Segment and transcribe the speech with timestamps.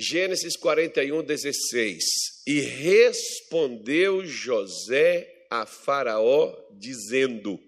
[0.00, 2.04] Gênesis 41, 16.
[2.46, 7.58] E respondeu José a Faraó, dizendo: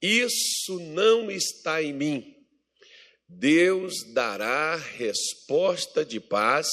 [0.00, 2.36] Isso não está em mim.
[3.28, 6.68] Deus dará resposta de paz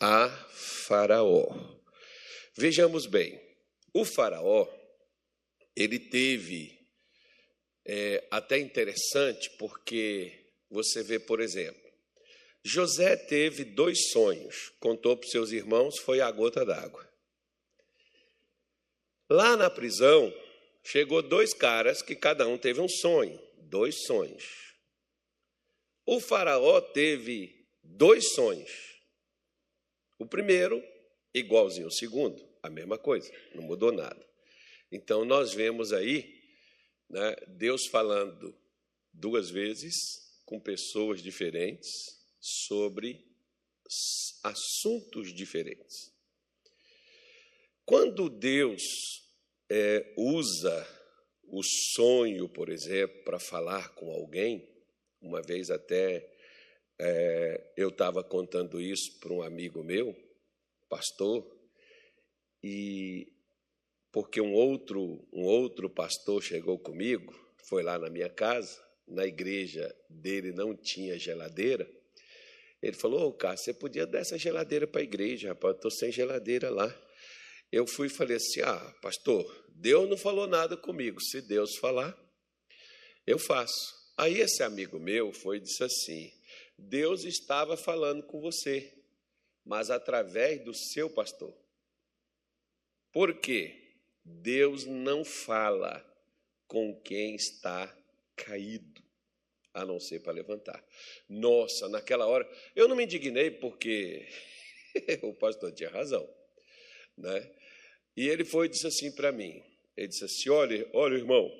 [0.00, 1.76] a Faraó.
[2.56, 3.38] Vejamos bem,
[3.92, 4.66] o Faraó,
[5.76, 6.78] ele teve,
[7.84, 10.32] é, até interessante, porque
[10.70, 11.85] você vê, por exemplo,
[12.66, 17.08] José teve dois sonhos, contou para seus irmãos, foi a gota d'água.
[19.30, 20.34] Lá na prisão,
[20.82, 24.74] chegou dois caras que cada um teve um sonho, dois sonhos.
[26.04, 29.00] O faraó teve dois sonhos.
[30.18, 30.82] O primeiro,
[31.32, 34.26] igualzinho ao segundo, a mesma coisa, não mudou nada.
[34.90, 36.42] Então nós vemos aí
[37.08, 38.58] né, Deus falando
[39.12, 39.94] duas vezes
[40.44, 42.15] com pessoas diferentes,
[42.46, 43.24] sobre
[44.42, 46.14] assuntos diferentes.
[47.84, 48.82] Quando Deus
[49.70, 50.86] é, usa
[51.44, 54.68] o sonho, por exemplo, para falar com alguém,
[55.20, 56.28] uma vez até
[56.98, 60.14] é, eu estava contando isso para um amigo meu,
[60.88, 61.44] pastor,
[62.62, 63.32] e
[64.12, 67.34] porque um outro, um outro pastor chegou comigo,
[67.68, 71.88] foi lá na minha casa, na igreja dele não tinha geladeira,
[72.82, 75.90] ele falou, ô oh, Cássio, você podia dar essa geladeira para a igreja, rapaz, estou
[75.90, 76.94] sem geladeira lá.
[77.72, 82.16] Eu fui e falei assim, ah, pastor, Deus não falou nada comigo, se Deus falar,
[83.26, 83.94] eu faço.
[84.16, 86.32] Aí esse amigo meu foi e disse assim,
[86.78, 88.94] Deus estava falando com você,
[89.64, 91.54] mas através do seu pastor.
[93.12, 93.82] Por quê?
[94.24, 96.04] Deus não fala
[96.66, 97.94] com quem está
[98.36, 99.05] caído
[99.76, 100.82] a não ser para levantar.
[101.28, 104.26] Nossa, naquela hora, eu não me indignei porque
[105.22, 106.28] o pastor tinha razão,
[107.16, 107.52] né?
[108.16, 109.62] E ele foi e disse assim para mim,
[109.94, 111.52] ele disse assim, olha, olha irmão,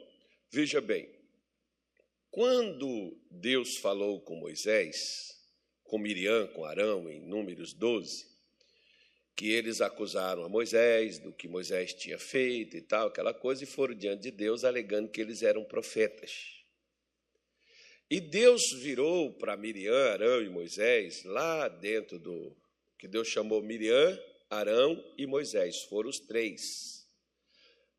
[0.50, 1.14] veja bem,
[2.30, 5.38] quando Deus falou com Moisés,
[5.84, 8.34] com Miriam, com Arão, em Números 12,
[9.36, 13.66] que eles acusaram a Moisés do que Moisés tinha feito e tal, aquela coisa, e
[13.66, 16.56] foram diante de Deus alegando que eles eram profetas.
[18.08, 22.56] E Deus virou para Miriam, Arão e Moisés, lá dentro do
[22.96, 24.18] que Deus chamou Miriam,
[24.48, 27.06] Arão e Moisés, foram os três.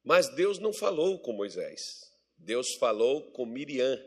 [0.04, 2.10] Mas Deus não falou com Moisés.
[2.38, 4.02] Deus falou com Miriam,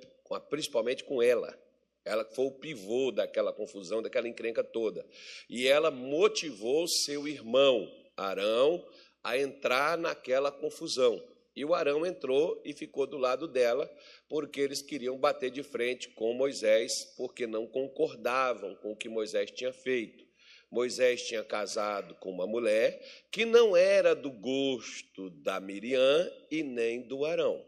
[0.48, 1.54] principalmente com ela.
[2.02, 5.06] Ela foi o pivô daquela confusão, daquela encrenca toda.
[5.50, 7.86] E ela motivou seu irmão,
[8.16, 8.82] Arão,
[9.22, 11.22] a entrar naquela confusão.
[11.54, 13.90] E o Arão entrou e ficou do lado dela,
[14.28, 19.50] porque eles queriam bater de frente com Moisés, porque não concordavam com o que Moisés
[19.50, 20.24] tinha feito.
[20.70, 23.00] Moisés tinha casado com uma mulher
[23.30, 27.66] que não era do gosto da Miriam e nem do Arão.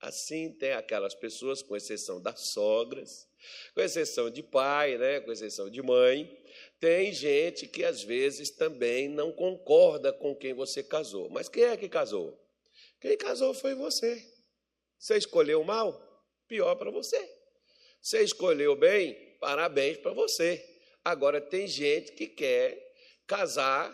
[0.00, 3.26] Assim tem aquelas pessoas, com exceção das sogras,
[3.74, 6.30] com exceção de pai, né, com exceção de mãe,
[6.78, 11.28] tem gente que às vezes também não concorda com quem você casou.
[11.30, 12.38] Mas quem é que casou?
[13.04, 14.26] Quem casou foi você.
[14.98, 15.92] Você escolheu mal?
[16.48, 17.22] Pior para você.
[18.00, 19.14] Você escolheu bem?
[19.38, 20.64] Parabéns para você.
[21.04, 22.82] Agora tem gente que quer
[23.26, 23.92] casar,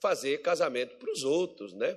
[0.00, 1.96] fazer casamento para os outros, né?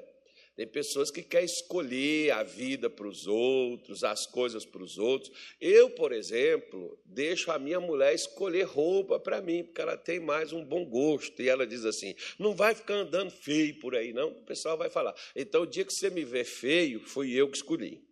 [0.56, 5.32] Tem pessoas que querem escolher a vida para os outros, as coisas para os outros.
[5.62, 10.52] Eu, por exemplo, deixo a minha mulher escolher roupa para mim, porque ela tem mais
[10.52, 11.42] um bom gosto.
[11.42, 14.30] E ela diz assim: não vai ficar andando feio por aí, não.
[14.30, 15.16] O pessoal vai falar.
[15.36, 18.04] Então, o dia que você me vê feio, fui eu que escolhi.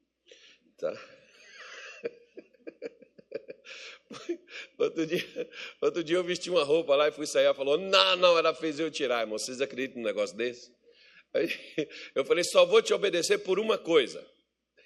[0.77, 0.97] Tá?
[4.79, 7.45] Outro dia, outro dia eu vesti uma roupa lá e fui sair.
[7.45, 9.37] Ela falou: Não, não, ela fez eu tirar, irmão.
[9.37, 10.71] Vocês acreditam num negócio desse?
[11.33, 11.49] Aí
[12.15, 14.25] eu falei, só vou te obedecer por uma coisa.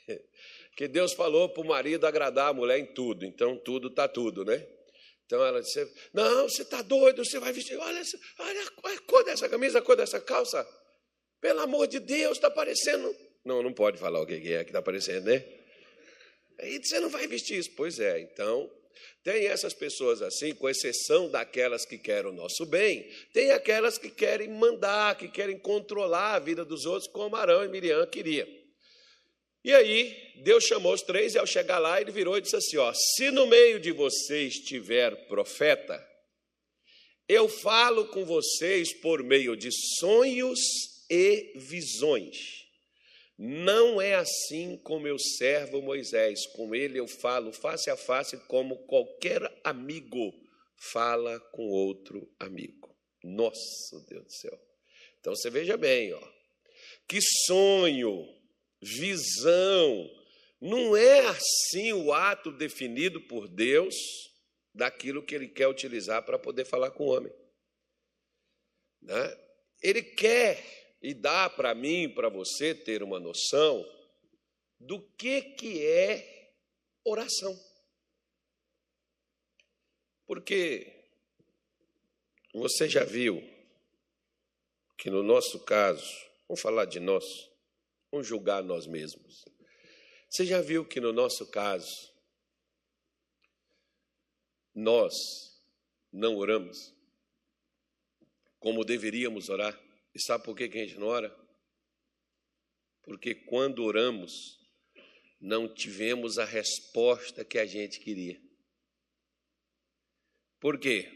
[0.75, 3.25] Que Deus falou para o marido agradar a mulher em tudo.
[3.25, 4.65] Então, tudo está tudo, né?
[5.25, 7.77] Então ela disse: Não, você está doido, você vai vestir.
[7.77, 8.01] Olha,
[8.39, 8.61] olha
[8.97, 10.67] a cor dessa camisa, a cor dessa calça.
[11.39, 13.15] Pelo amor de Deus, está parecendo.
[13.43, 15.45] Não, não pode falar o que é que está parecendo, né?
[16.59, 17.71] Aí você não vai vestir isso.
[17.75, 18.69] Pois é, então
[19.23, 24.09] tem essas pessoas assim, com exceção daquelas que querem o nosso bem, tem aquelas que
[24.09, 28.47] querem mandar, que querem controlar a vida dos outros, como Arão e Miriam queriam.
[29.63, 32.77] E aí, Deus chamou os três e ao chegar lá, ele virou e disse assim:
[32.77, 36.05] ó, se no meio de vocês tiver profeta,
[37.29, 39.69] eu falo com vocês por meio de
[39.99, 40.59] sonhos
[41.09, 42.62] e visões.
[43.37, 48.85] Não é assim com meu servo Moisés, com ele eu falo face a face como
[48.85, 50.33] qualquer amigo
[50.91, 52.95] fala com outro amigo.
[53.23, 54.59] Nossa, Deus do céu.
[55.19, 56.33] Então você veja bem, ó.
[57.07, 58.27] Que sonho,
[58.81, 60.09] visão,
[60.61, 63.95] não é assim o ato definido por Deus
[64.73, 67.33] daquilo que ele quer utilizar para poder falar com o homem.
[69.01, 69.37] Né?
[69.81, 73.85] Ele quer e dá para mim, para você ter uma noção
[74.79, 76.53] do que, que é
[77.03, 77.53] oração.
[80.25, 81.05] Porque
[82.53, 83.43] você já viu
[84.97, 86.09] que no nosso caso,
[86.47, 87.25] vamos falar de nós,
[88.09, 89.43] vamos julgar nós mesmos.
[90.29, 92.13] Você já viu que no nosso caso,
[94.73, 95.13] nós
[96.13, 96.93] não oramos
[98.57, 99.82] como deveríamos orar?
[100.13, 101.35] E sabe por que a gente não ora?
[103.03, 104.59] Porque quando oramos,
[105.39, 108.41] não tivemos a resposta que a gente queria.
[110.59, 111.11] Por quê?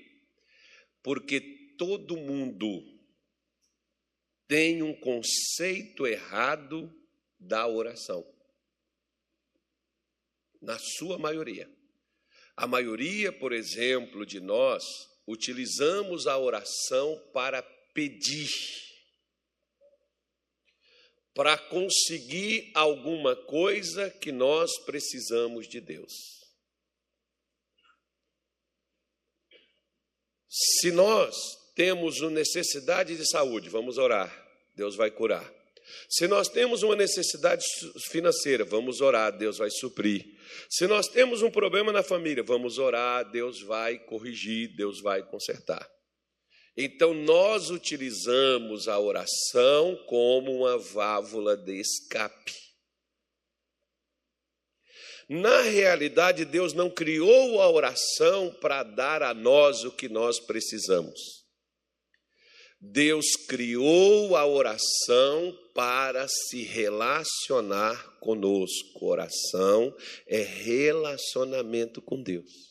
[1.01, 1.39] Porque
[1.77, 2.67] todo mundo
[4.47, 6.94] tem um conceito errado
[7.39, 8.25] da oração
[10.61, 11.69] na sua maioria.
[12.55, 14.83] A maioria, por exemplo, de nós
[15.27, 17.61] utilizamos a oração para
[17.94, 18.49] pedir,
[21.38, 26.12] para conseguir alguma coisa que nós precisamos de Deus.
[30.50, 31.36] Se nós
[31.75, 34.34] temos uma necessidade de saúde, vamos orar,
[34.75, 35.48] Deus vai curar.
[36.10, 37.63] Se nós temos uma necessidade
[38.10, 40.25] financeira, vamos orar, Deus vai suprir.
[40.68, 45.88] Se nós temos um problema na família, vamos orar, Deus vai corrigir, Deus vai consertar.
[46.77, 52.53] Então, nós utilizamos a oração como uma válvula de escape.
[55.27, 61.38] Na realidade, Deus não criou a oração para dar a nós o que nós precisamos.
[62.80, 69.03] Deus criou a oração para se relacionar conosco.
[69.03, 69.94] Oração
[70.27, 72.67] é relacionamento com Deus.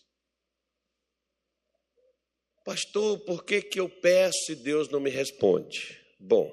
[2.66, 6.00] Pastor, por que, que eu peço e Deus não me responde?
[6.18, 6.52] Bom,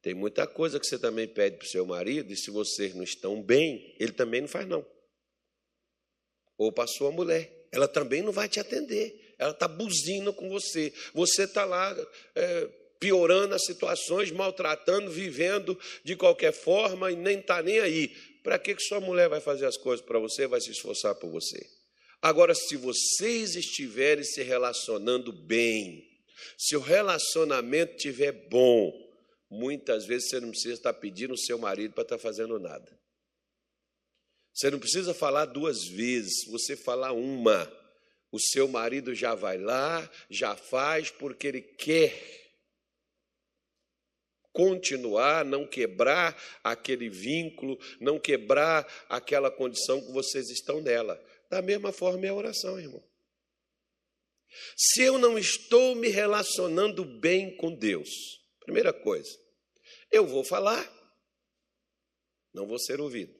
[0.00, 3.02] tem muita coisa que você também pede para o seu marido, e se vocês não
[3.02, 4.86] estão bem, ele também não faz, não.
[6.56, 9.34] Ou para a sua mulher, ela também não vai te atender.
[9.38, 10.92] Ela está buzina com você.
[11.14, 11.96] Você está lá
[12.36, 12.68] é,
[13.00, 18.08] piorando as situações, maltratando, vivendo de qualquer forma e nem está nem aí.
[18.44, 21.28] Para que, que sua mulher vai fazer as coisas para você, vai se esforçar por
[21.28, 21.79] você?
[22.22, 26.06] Agora, se vocês estiverem se relacionando bem,
[26.58, 28.92] se o relacionamento estiver bom,
[29.50, 33.00] muitas vezes você não precisa estar pedindo o seu marido para estar fazendo nada.
[34.52, 37.70] Você não precisa falar duas vezes, você falar uma.
[38.30, 42.40] O seu marido já vai lá, já faz, porque ele quer
[44.52, 51.20] continuar, não quebrar aquele vínculo, não quebrar aquela condição que vocês estão nela.
[51.50, 53.02] Da mesma forma é a oração, irmão.
[54.76, 59.36] Se eu não estou me relacionando bem com Deus, primeira coisa,
[60.10, 60.88] eu vou falar,
[62.54, 63.34] não vou ser ouvido.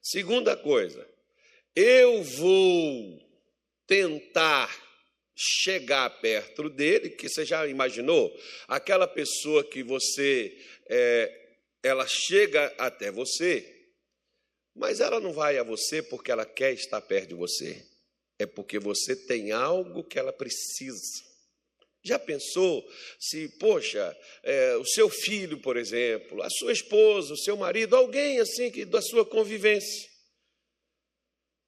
[0.00, 1.08] Segunda coisa,
[1.74, 3.20] eu vou
[3.86, 4.70] tentar
[5.36, 8.32] chegar perto dele, que você já imaginou?
[8.68, 10.56] Aquela pessoa que você,
[10.86, 13.73] é, ela chega até você,
[14.74, 17.84] mas ela não vai a você porque ela quer estar perto de você,
[18.38, 21.22] é porque você tem algo que ela precisa.
[22.02, 22.86] Já pensou
[23.18, 28.40] se, poxa, é, o seu filho, por exemplo, a sua esposa, o seu marido, alguém
[28.40, 30.14] assim que da sua convivência,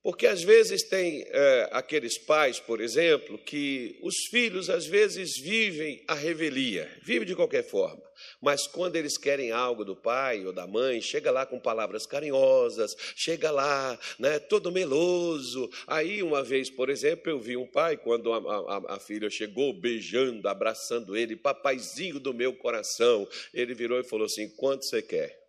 [0.06, 6.04] porque às vezes tem é, aqueles pais, por exemplo, que os filhos às vezes vivem
[6.06, 8.05] a revelia, vivem de qualquer forma,
[8.40, 12.96] mas quando eles querem algo do pai ou da mãe, chega lá com palavras carinhosas,
[13.14, 15.70] chega lá, né, todo meloso.
[15.86, 19.72] Aí uma vez, por exemplo, eu vi um pai quando a, a, a filha chegou
[19.72, 25.44] beijando, abraçando ele, papaizinho do meu coração, ele virou e falou assim: "Quanto você quer?"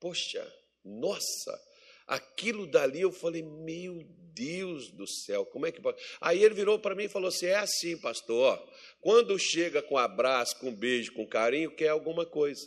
[0.00, 0.44] Poxa,
[0.84, 1.60] nossa,
[2.06, 5.98] Aquilo dali eu falei, meu Deus do céu, como é que pode?
[6.20, 8.68] Aí ele virou para mim e falou assim: é assim, pastor, ó,
[9.02, 12.66] quando chega com abraço, com beijo, com carinho, quer alguma coisa.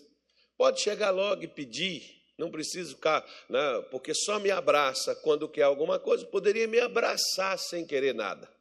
[0.58, 2.04] Pode chegar logo e pedir,
[2.38, 7.58] não precisa ficar, né, porque só me abraça quando quer alguma coisa, poderia me abraçar
[7.58, 8.54] sem querer nada.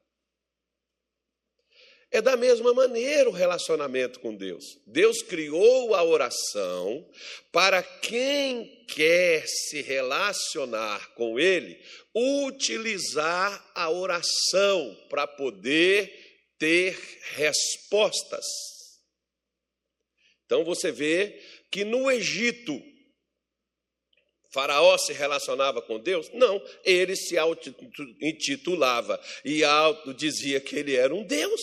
[2.12, 4.78] É da mesma maneira o relacionamento com Deus.
[4.86, 7.04] Deus criou a oração
[7.50, 11.76] para quem quer se relacionar com Ele,
[12.14, 16.23] utilizar a oração para poder
[16.64, 16.98] ter
[17.34, 18.46] respostas.
[20.46, 21.38] Então você vê
[21.70, 22.80] que no Egito,
[24.50, 26.30] Faraó se relacionava com Deus?
[26.32, 27.36] Não, ele se
[28.18, 31.60] intitulava e auto dizia que ele era um Deus.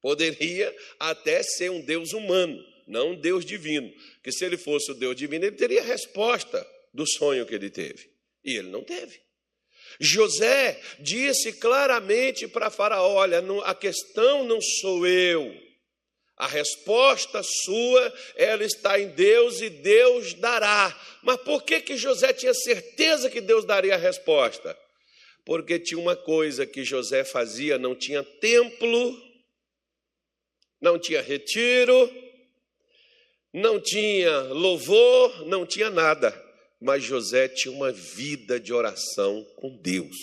[0.00, 3.92] Poderia até ser um Deus humano, não um Deus divino.
[4.24, 8.10] Que se ele fosse o Deus divino, ele teria resposta do sonho que ele teve.
[8.42, 9.22] E ele não teve.
[9.98, 15.70] José disse claramente para Faraó: Olha, a questão não sou eu.
[16.36, 20.98] A resposta sua, ela está em Deus e Deus dará.
[21.22, 24.74] Mas por que que José tinha certeza que Deus daria a resposta?
[25.44, 29.22] Porque tinha uma coisa que José fazia, não tinha templo,
[30.80, 32.10] não tinha retiro,
[33.52, 36.49] não tinha louvor, não tinha nada.
[36.80, 40.16] Mas José tinha uma vida de oração com Deus.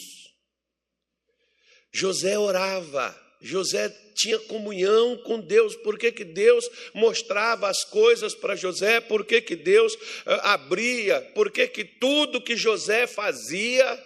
[1.93, 5.75] José orava, José tinha comunhão com Deus.
[5.75, 8.99] Por que, que Deus mostrava as coisas para José?
[8.99, 9.95] Por que, que Deus
[10.25, 11.21] ah, abria?
[11.35, 14.03] Por que, que tudo que José fazia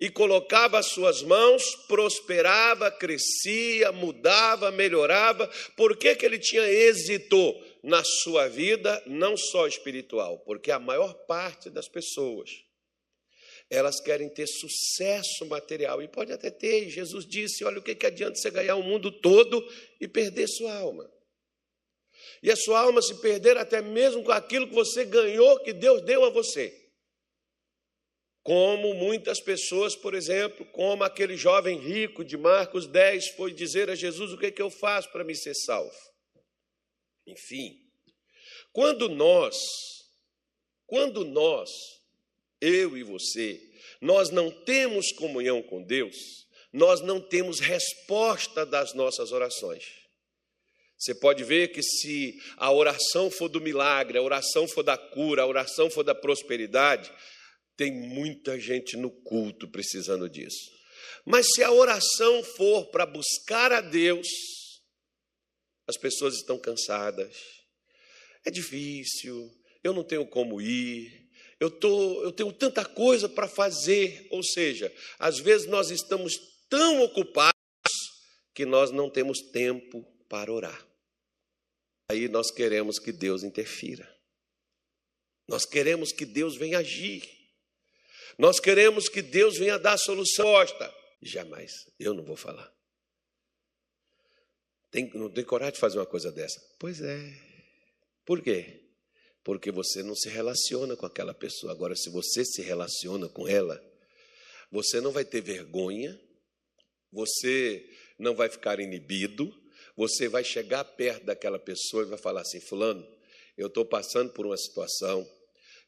[0.00, 5.50] e colocava as suas mãos, prosperava, crescia, mudava, melhorava.
[5.76, 7.54] Por que, que ele tinha êxito
[7.88, 10.38] na sua vida, não só espiritual?
[10.40, 12.50] Porque a maior parte das pessoas,
[13.70, 16.90] elas querem ter sucesso material, e pode até ter.
[16.90, 19.66] Jesus disse: olha, o que, que adianta você ganhar o mundo todo
[19.98, 21.10] e perder sua alma?
[22.42, 26.02] E a sua alma se perder até mesmo com aquilo que você ganhou, que Deus
[26.02, 26.72] deu a você.
[28.42, 33.94] Como muitas pessoas, por exemplo, como aquele jovem rico de Marcos 10 foi dizer a
[33.94, 36.17] Jesus: O que, que eu faço para me ser salvo?
[37.28, 37.80] Enfim,
[38.72, 39.56] quando nós,
[40.86, 41.70] quando nós,
[42.60, 43.60] eu e você,
[44.00, 49.84] nós não temos comunhão com Deus, nós não temos resposta das nossas orações.
[50.96, 55.42] Você pode ver que se a oração for do milagre, a oração for da cura,
[55.42, 57.12] a oração for da prosperidade,
[57.76, 60.72] tem muita gente no culto precisando disso.
[61.24, 64.26] Mas se a oração for para buscar a Deus,
[65.88, 67.34] as pessoas estão cansadas,
[68.44, 69.50] é difícil,
[69.82, 71.28] eu não tenho como ir,
[71.58, 74.28] eu, tô, eu tenho tanta coisa para fazer.
[74.30, 77.52] Ou seja, às vezes nós estamos tão ocupados
[78.54, 80.86] que nós não temos tempo para orar.
[82.10, 84.08] Aí nós queremos que Deus interfira.
[85.48, 87.22] Nós queremos que Deus venha agir.
[88.38, 90.46] Nós queremos que Deus venha dar a solução.
[91.20, 91.72] Jamais.
[91.98, 92.77] Eu não vou falar.
[94.90, 96.60] Tem, não tem coragem de fazer uma coisa dessa?
[96.78, 97.34] Pois é.
[98.24, 98.84] Por quê?
[99.44, 101.72] Porque você não se relaciona com aquela pessoa.
[101.72, 103.82] Agora, se você se relaciona com ela,
[104.70, 106.18] você não vai ter vergonha,
[107.10, 109.54] você não vai ficar inibido,
[109.96, 113.06] você vai chegar perto daquela pessoa e vai falar assim: Fulano,
[113.56, 115.26] eu estou passando por uma situação,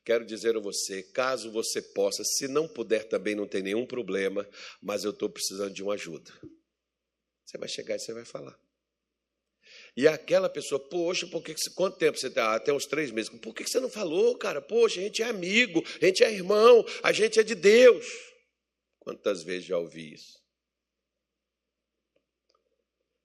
[0.04, 4.48] Quero dizer a você, caso você possa, se não puder também não tem nenhum problema,
[4.80, 6.32] mas eu estou precisando de uma ajuda.
[7.44, 8.58] Você vai chegar e você vai falar.
[9.96, 12.54] E aquela pessoa, poxa, por que, quanto tempo você está?
[12.54, 13.30] Até uns três meses.
[13.40, 14.60] Por que você não falou, cara?
[14.60, 18.06] Poxa, a gente é amigo, a gente é irmão, a gente é de Deus.
[19.00, 20.40] Quantas vezes já ouvi isso?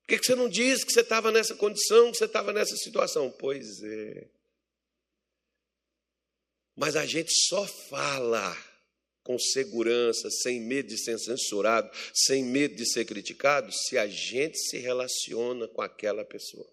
[0.01, 3.31] Por que você não disse que você estava nessa condição, que você estava nessa situação?
[3.31, 4.27] Pois é.
[6.75, 8.55] Mas a gente só fala
[9.25, 14.55] com segurança, sem medo de ser censurado, sem medo de ser criticado, se a gente
[14.55, 16.72] se relaciona com aquela pessoa.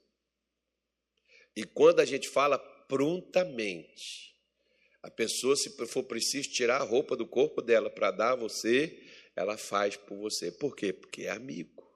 [1.56, 4.37] E quando a gente fala prontamente,
[5.02, 9.02] a pessoa, se for preciso tirar a roupa do corpo dela para dar a você,
[9.35, 10.52] ela faz por você.
[10.52, 10.92] Por quê?
[10.92, 11.90] Porque é amigo.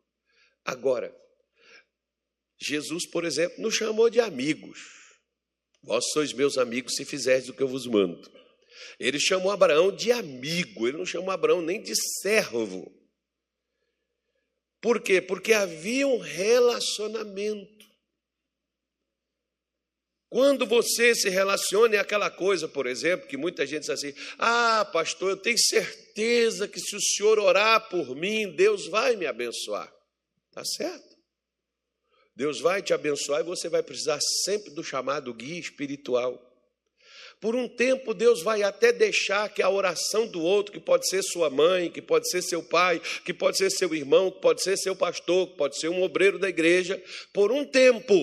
[0.64, 1.14] Agora,
[2.58, 4.80] Jesus, por exemplo, nos chamou de amigos.
[5.82, 8.45] Vós sois meus amigos se fizerdes o que eu vos mando.
[8.98, 12.92] Ele chamou Abraão de amigo, ele não chamou Abraão nem de servo.
[14.80, 15.20] Por quê?
[15.20, 17.76] Porque havia um relacionamento.
[20.28, 24.84] Quando você se relaciona, é aquela coisa, por exemplo, que muita gente diz assim: Ah,
[24.92, 29.92] pastor, eu tenho certeza que se o senhor orar por mim, Deus vai me abençoar.
[30.52, 31.16] Tá certo?
[32.34, 36.42] Deus vai te abençoar e você vai precisar sempre do chamado guia espiritual.
[37.40, 41.22] Por um tempo, Deus vai até deixar que a oração do outro, que pode ser
[41.22, 44.76] sua mãe, que pode ser seu pai, que pode ser seu irmão, que pode ser
[44.76, 47.02] seu pastor, que pode ser um obreiro da igreja,
[47.34, 48.14] por um tempo,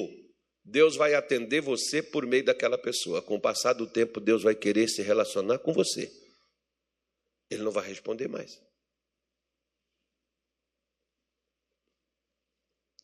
[0.66, 3.22] Deus vai atender você por meio daquela pessoa.
[3.22, 6.12] Com o passar do tempo, Deus vai querer se relacionar com você.
[7.50, 8.60] Ele não vai responder mais.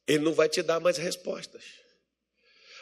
[0.07, 1.63] Ele não vai te dar mais respostas.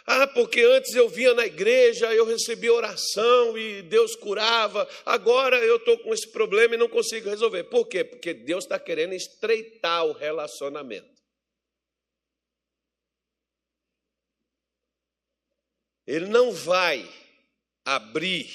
[0.09, 5.75] Ah, porque antes eu vinha na igreja, eu recebia oração e Deus curava, agora eu
[5.75, 7.65] estou com esse problema e não consigo resolver.
[7.65, 8.05] Por quê?
[8.05, 11.21] Porque Deus está querendo estreitar o relacionamento.
[16.07, 17.05] Ele não vai
[17.83, 18.49] abrir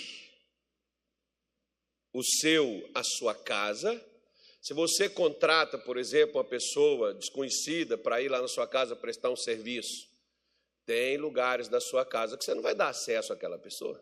[2.14, 4.02] o seu, a sua casa.
[4.62, 9.28] Se você contrata, por exemplo, uma pessoa desconhecida para ir lá na sua casa prestar
[9.28, 10.12] um serviço,
[10.92, 13.99] tem lugares da sua casa que você não vai dar acesso àquela pessoa.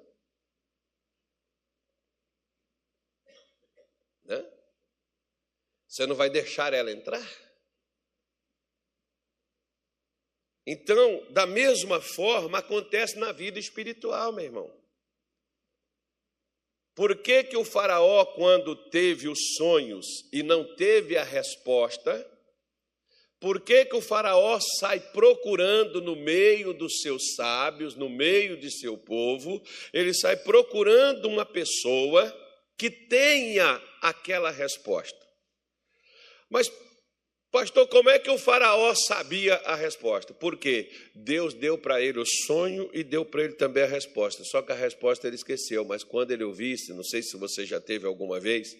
[4.25, 4.45] Né?
[5.87, 7.25] Você não vai deixar ela entrar?
[10.67, 14.85] Então, da mesma forma, acontece na vida espiritual, meu irmão.
[16.97, 22.13] Por que, que o Faraó, quando teve os sonhos e não teve a resposta,
[23.41, 28.71] por que, que o Faraó sai procurando no meio dos seus sábios, no meio de
[28.71, 29.63] seu povo,
[29.95, 32.31] ele sai procurando uma pessoa
[32.77, 35.19] que tenha aquela resposta?
[36.51, 36.71] Mas,
[37.51, 40.35] pastor, como é que o Faraó sabia a resposta?
[40.35, 44.45] Porque Deus deu para ele o sonho e deu para ele também a resposta.
[44.45, 47.81] Só que a resposta ele esqueceu, mas quando ele ouvisse, não sei se você já
[47.81, 48.77] teve alguma vez,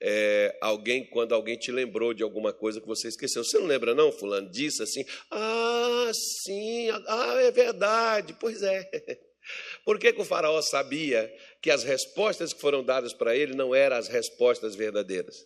[0.00, 3.42] é, alguém, quando alguém te lembrou de alguma coisa que você esqueceu.
[3.42, 4.12] Você não lembra, não?
[4.12, 6.10] Fulano disse assim: Ah,
[6.42, 8.36] sim, ah, é verdade.
[8.38, 8.88] Pois é.
[9.84, 13.74] Por que, que o faraó sabia que as respostas que foram dadas para ele não
[13.74, 15.36] eram as respostas verdadeiras?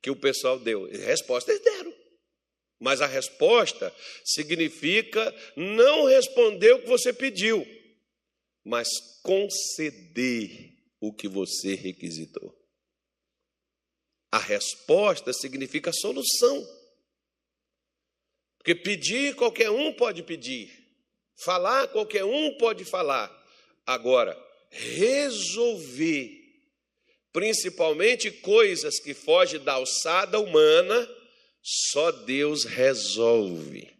[0.00, 0.84] Que o pessoal deu.
[0.84, 1.92] Respostas deram.
[2.78, 3.92] Mas a resposta
[4.24, 7.66] significa não responder o que você pediu,
[8.62, 8.88] mas
[9.22, 12.54] conceder o que você requisitou.
[14.30, 16.66] A resposta significa solução.
[18.58, 20.70] Porque pedir qualquer um pode pedir,
[21.36, 23.30] falar qualquer um pode falar.
[23.86, 24.36] Agora,
[24.70, 26.30] resolver,
[27.32, 31.08] principalmente coisas que fogem da alçada humana,
[31.62, 33.95] só Deus resolve.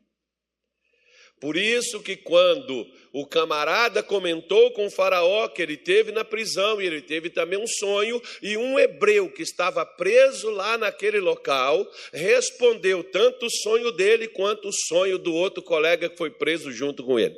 [1.38, 6.80] Por isso que quando o camarada comentou com o faraó que ele teve na prisão
[6.80, 11.86] e ele teve também um sonho, e um hebreu que estava preso lá naquele local
[12.12, 17.04] respondeu tanto o sonho dele quanto o sonho do outro colega que foi preso junto
[17.04, 17.36] com ele.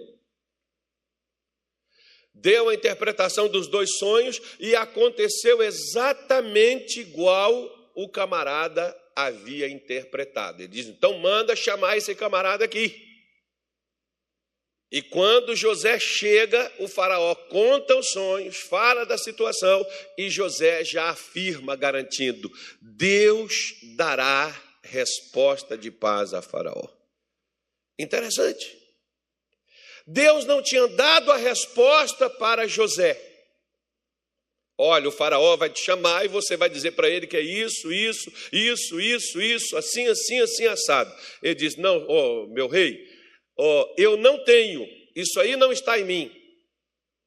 [2.32, 10.62] Deu a interpretação dos dois sonhos e aconteceu exatamente igual o camarada havia interpretado.
[10.62, 13.08] Ele diz: então manda chamar esse camarada aqui.
[14.90, 21.11] E quando José chega, o Faraó conta os sonhos, fala da situação e José já
[21.11, 26.88] afirma, garantindo: Deus dará resposta de paz a Faraó.
[27.98, 28.79] Interessante.
[30.07, 33.20] Deus não tinha dado a resposta para José.
[34.81, 37.92] Olha, o Faraó vai te chamar e você vai dizer para ele que é isso,
[37.92, 41.14] isso, isso, isso, isso, assim, assim, assim, assado.
[41.42, 42.96] Ele diz: Não, oh, meu rei,
[43.59, 46.33] oh, eu não tenho, isso aí não está em mim,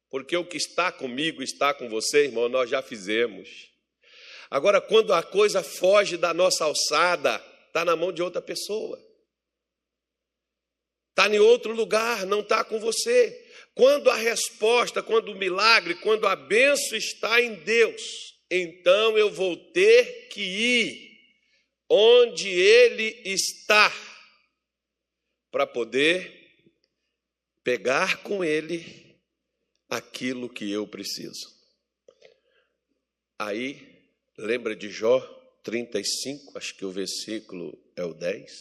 [0.10, 3.70] porque o que está comigo está com você, irmão, nós já fizemos.
[4.50, 9.00] Agora, quando a coisa foge da nossa alçada, está na mão de outra pessoa,
[11.10, 13.48] está em outro lugar, não está com você.
[13.74, 18.02] Quando a resposta, quando o milagre, quando a benção está em Deus,
[18.50, 21.12] então eu vou ter que ir
[21.90, 23.90] onde Ele está
[25.52, 26.66] para poder
[27.64, 29.20] pegar com Ele
[29.90, 31.60] aquilo que eu preciso.
[33.38, 35.20] Aí, lembra de Jó
[35.64, 38.52] 35, acho que o versículo é o 10,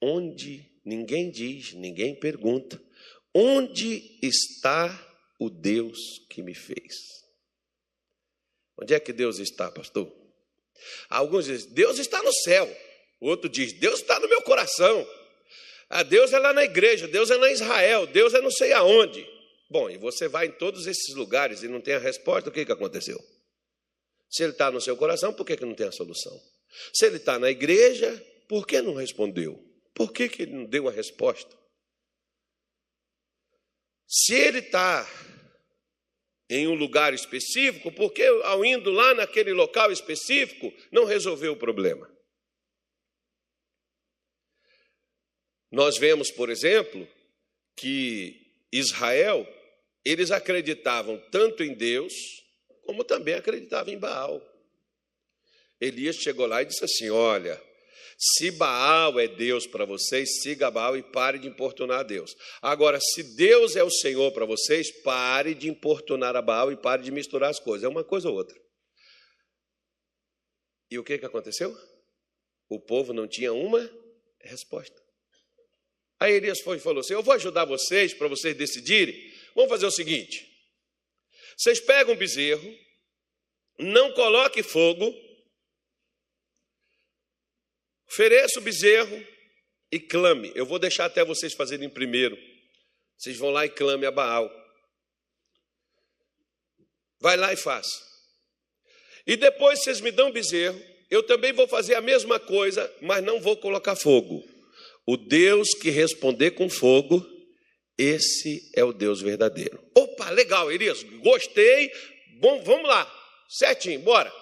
[0.00, 2.80] onde ninguém diz, ninguém pergunta,
[3.34, 4.90] onde está
[5.38, 6.94] o Deus que me fez?
[8.76, 10.12] Onde é que Deus está, pastor?
[11.08, 12.68] Alguns dizem, Deus está no céu.
[13.20, 15.06] Outro diz, Deus está no meu coração.
[15.94, 19.28] Ah, Deus é lá na igreja, Deus é na Israel, Deus é não sei aonde.
[19.68, 22.64] Bom, e você vai em todos esses lugares e não tem a resposta, o que,
[22.64, 23.22] que aconteceu?
[24.30, 26.32] Se ele está no seu coração, por que, que não tem a solução?
[26.94, 28.10] Se ele está na igreja,
[28.48, 29.62] por que não respondeu?
[29.94, 31.54] Por que, que ele não deu a resposta?
[34.08, 35.06] Se ele está
[36.48, 42.10] em um lugar específico, porque ao indo lá naquele local específico, não resolveu o problema.
[45.72, 47.08] Nós vemos, por exemplo,
[47.74, 48.38] que
[48.70, 49.48] Israel,
[50.04, 52.12] eles acreditavam tanto em Deus,
[52.84, 54.40] como também acreditavam em Baal.
[55.80, 57.60] Elias chegou lá e disse assim: Olha,
[58.18, 62.36] se Baal é Deus para vocês, siga Baal e pare de importunar a Deus.
[62.60, 67.02] Agora, se Deus é o Senhor para vocês, pare de importunar a Baal e pare
[67.02, 67.84] de misturar as coisas.
[67.84, 68.60] É uma coisa ou outra.
[70.90, 71.74] E o que, que aconteceu?
[72.68, 73.90] O povo não tinha uma
[74.40, 75.02] resposta.
[76.22, 79.32] Aí Elias foi e falou assim: Eu vou ajudar vocês para vocês decidirem.
[79.56, 80.46] Vamos fazer o seguinte:
[81.56, 82.78] vocês pegam um bezerro,
[83.78, 85.12] não coloque fogo,
[88.12, 89.26] Ofereça o bezerro
[89.90, 90.52] e clame.
[90.54, 92.36] Eu vou deixar até vocês fazerem primeiro.
[93.16, 94.50] Vocês vão lá e clame a Baal.
[97.18, 97.98] Vai lá e faça.
[99.26, 100.78] E depois vocês me dão o bezerro.
[101.10, 104.51] Eu também vou fazer a mesma coisa, mas não vou colocar fogo.
[105.06, 107.26] O Deus que responder com fogo,
[107.98, 109.82] esse é o Deus verdadeiro.
[109.94, 111.90] Opa, legal, Elias, gostei.
[112.40, 113.10] Bom, vamos lá.
[113.48, 114.32] Certinho, bora.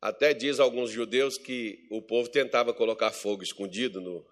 [0.00, 4.26] Até diz alguns judeus que o povo tentava colocar fogo escondido no,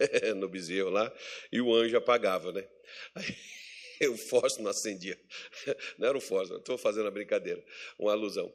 [0.36, 1.12] no bezerro lá
[1.52, 2.66] e o anjo apagava, né?
[4.08, 5.18] o fósforo não acendia.
[5.98, 7.62] Não era o fósforo, estou fazendo a brincadeira,
[7.98, 8.52] uma alusão.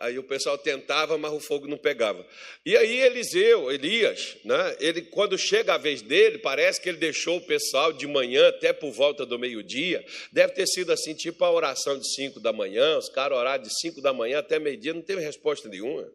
[0.00, 2.26] Aí o pessoal tentava, mas o fogo não pegava.
[2.64, 7.36] E aí Eliseu, Elias, né, ele, quando chega a vez dele, parece que ele deixou
[7.36, 10.04] o pessoal de manhã até por volta do meio-dia.
[10.32, 13.70] Deve ter sido assim, tipo a oração de cinco da manhã, os caras oraram de
[13.80, 16.10] cinco da manhã até meio-dia, não teve resposta nenhuma.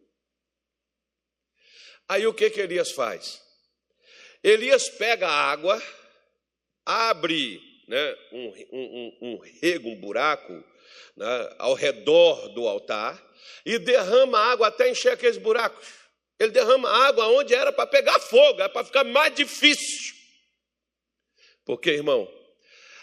[2.08, 3.40] Aí o que, que Elias faz?
[4.42, 5.82] Elias pega a água,
[6.84, 10.52] abre né, um, um, um rego, um buraco
[11.16, 13.22] né, ao redor do altar
[13.64, 15.86] e derrama água até encher aqueles buracos.
[16.38, 20.14] Ele derrama água onde era para pegar fogo, é para ficar mais difícil.
[21.64, 22.28] Porque, irmão,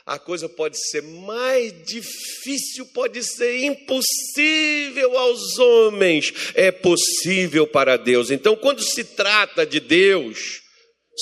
[0.05, 8.29] a coisa pode ser mais difícil, pode ser impossível aos homens, é possível para Deus.
[8.29, 10.61] Então, quando se trata de Deus,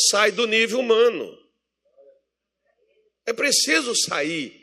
[0.10, 1.38] sai do nível humano.
[3.30, 4.60] É preciso sair.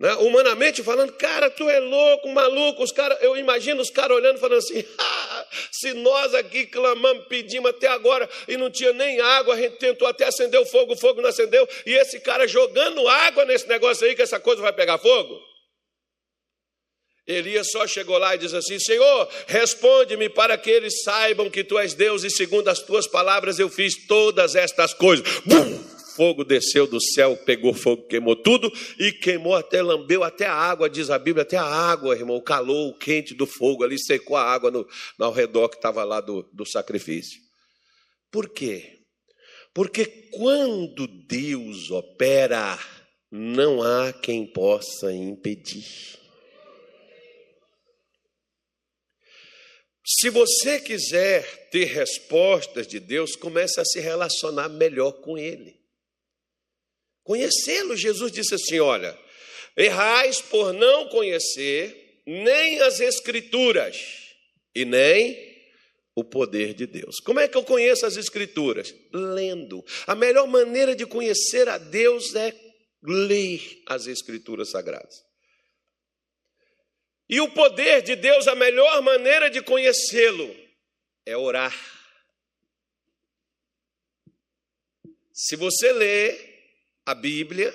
[0.00, 0.12] Né?
[0.14, 2.82] Humanamente falando, cara, tu é louco, maluco.
[2.82, 7.70] Os cara, eu imagino os caras olhando falando assim: ah, se nós aqui clamamos, pedimos
[7.70, 10.98] até agora e não tinha nem água, a gente tentou até acender o fogo, o
[10.98, 14.72] fogo não acendeu, e esse cara jogando água nesse negócio aí, que essa coisa vai
[14.72, 15.40] pegar fogo.
[17.28, 21.78] Elias só chegou lá e disse assim: Senhor, responde-me para que eles saibam que tu
[21.78, 25.24] és Deus e segundo as tuas palavras eu fiz todas estas coisas.
[25.46, 25.85] Bum!
[26.16, 30.88] Fogo desceu do céu, pegou fogo, queimou tudo e queimou até, lambeu até a água,
[30.88, 34.36] diz a Bíblia, até a água, irmão, o calor, o quente do fogo ali secou
[34.36, 34.88] a água no,
[35.20, 37.38] ao redor que estava lá do, do sacrifício.
[38.30, 39.00] Por quê?
[39.74, 42.78] Porque quando Deus opera,
[43.30, 45.84] não há quem possa impedir.
[50.02, 55.75] Se você quiser ter respostas de Deus, comece a se relacionar melhor com Ele
[57.26, 57.96] conhecê-lo.
[57.96, 59.18] Jesus disse assim: Olha,
[59.76, 63.98] errais por não conhecer nem as Escrituras
[64.74, 65.54] e nem
[66.14, 67.20] o poder de Deus.
[67.20, 68.94] Como é que eu conheço as Escrituras?
[69.12, 69.84] Lendo.
[70.06, 72.54] A melhor maneira de conhecer a Deus é
[73.02, 75.24] ler as Escrituras Sagradas.
[77.28, 80.54] E o poder de Deus, a melhor maneira de conhecê-lo
[81.26, 81.74] é orar.
[85.32, 86.45] Se você lê
[87.06, 87.72] a Bíblia,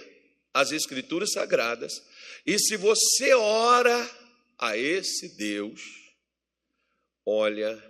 [0.54, 2.04] as Escrituras Sagradas,
[2.46, 4.10] e se você ora
[4.60, 5.82] a esse Deus,
[7.26, 7.82] olha,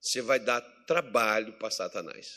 [0.00, 2.28] você vai dar trabalho para Satanás.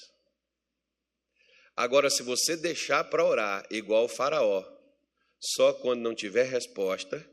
[1.75, 4.65] Agora, se você deixar para orar igual o Faraó,
[5.39, 7.23] só quando não tiver resposta,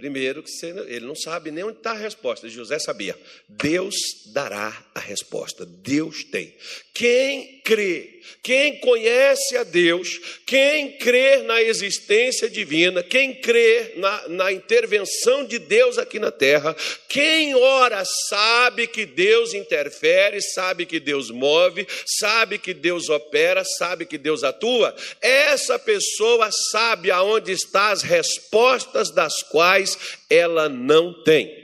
[0.00, 0.50] Primeiro, que
[0.88, 2.48] ele não sabe nem onde está a resposta.
[2.48, 3.14] José sabia.
[3.46, 3.94] Deus
[4.32, 5.66] dará a resposta.
[5.66, 6.54] Deus tem.
[6.94, 14.52] Quem crê, quem conhece a Deus, quem crê na existência divina, quem crê na, na
[14.52, 16.74] intervenção de Deus aqui na terra,
[17.08, 24.04] quem ora sabe que Deus interfere, sabe que Deus move, sabe que Deus opera, sabe
[24.04, 24.94] que Deus atua.
[25.20, 29.89] Essa pessoa sabe aonde estão as respostas das quais
[30.28, 31.60] ela não tem.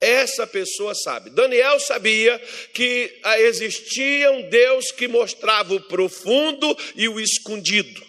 [0.00, 1.30] essa pessoa sabe.
[1.30, 2.38] Daniel sabia
[2.74, 8.04] que existia um Deus que mostrava o profundo e o escondido.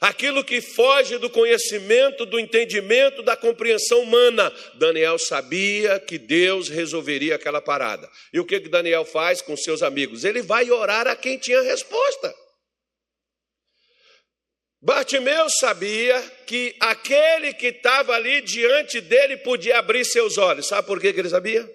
[0.00, 4.52] Aquilo que foge do conhecimento, do entendimento, da compreensão humana.
[4.74, 8.08] Daniel sabia que Deus resolveria aquela parada.
[8.32, 10.24] E o que, que Daniel faz com seus amigos?
[10.24, 12.34] Ele vai orar a quem tinha resposta.
[14.86, 20.68] Bartimeu sabia que aquele que estava ali diante dele podia abrir seus olhos.
[20.68, 21.68] Sabe por que, ele sabia?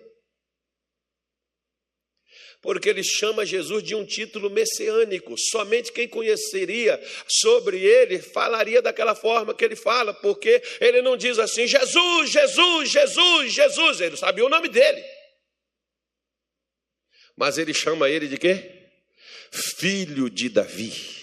[2.62, 5.36] porque ele chama Jesus de um título messiânico.
[5.38, 6.97] Somente quem conheceria
[7.28, 12.89] sobre ele falaria daquela forma que ele fala, porque ele não diz assim: Jesus, Jesus,
[12.89, 14.00] Jesus, Jesus.
[14.00, 15.04] Ele sabia o nome dele.
[17.36, 18.71] Mas ele chama ele de quê?
[19.52, 21.20] Filho de Davi.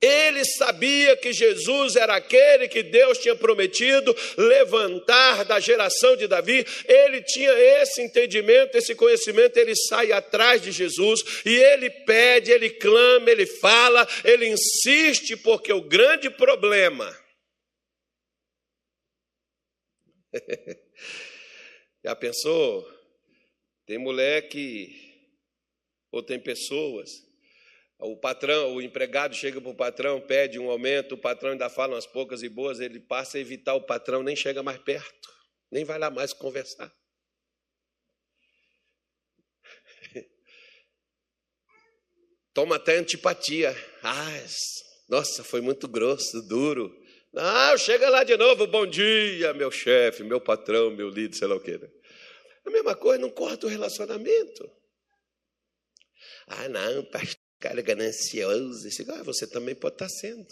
[0.00, 6.64] Ele sabia que Jesus era aquele que Deus tinha prometido levantar da geração de Davi.
[6.86, 9.58] Ele tinha esse entendimento, esse conhecimento.
[9.58, 15.70] Ele sai atrás de Jesus e ele pede, ele clama, ele fala, ele insiste, porque
[15.70, 17.14] o grande problema.
[22.02, 22.88] Já pensou?
[23.84, 24.96] Tem mulher que,
[26.10, 27.29] ou tem pessoas
[28.00, 31.94] o patrão, o empregado chega para o patrão, pede um aumento, o patrão ainda fala
[31.94, 35.28] umas poucas e boas, ele passa a evitar o patrão, nem chega mais perto,
[35.70, 36.90] nem vai lá mais conversar.
[42.54, 43.76] Toma até antipatia.
[44.02, 44.46] Ah,
[45.08, 46.98] nossa, foi muito grosso, duro.
[47.32, 51.54] Não, chega lá de novo, bom dia, meu chefe, meu patrão, meu líder, sei lá
[51.54, 51.76] o quê.
[51.76, 51.88] Né?
[52.64, 54.70] A mesma coisa, não corta o relacionamento.
[56.46, 58.88] Ah, não, pastor cara ganancioso.
[59.12, 60.46] Ah, você também pode estar sendo.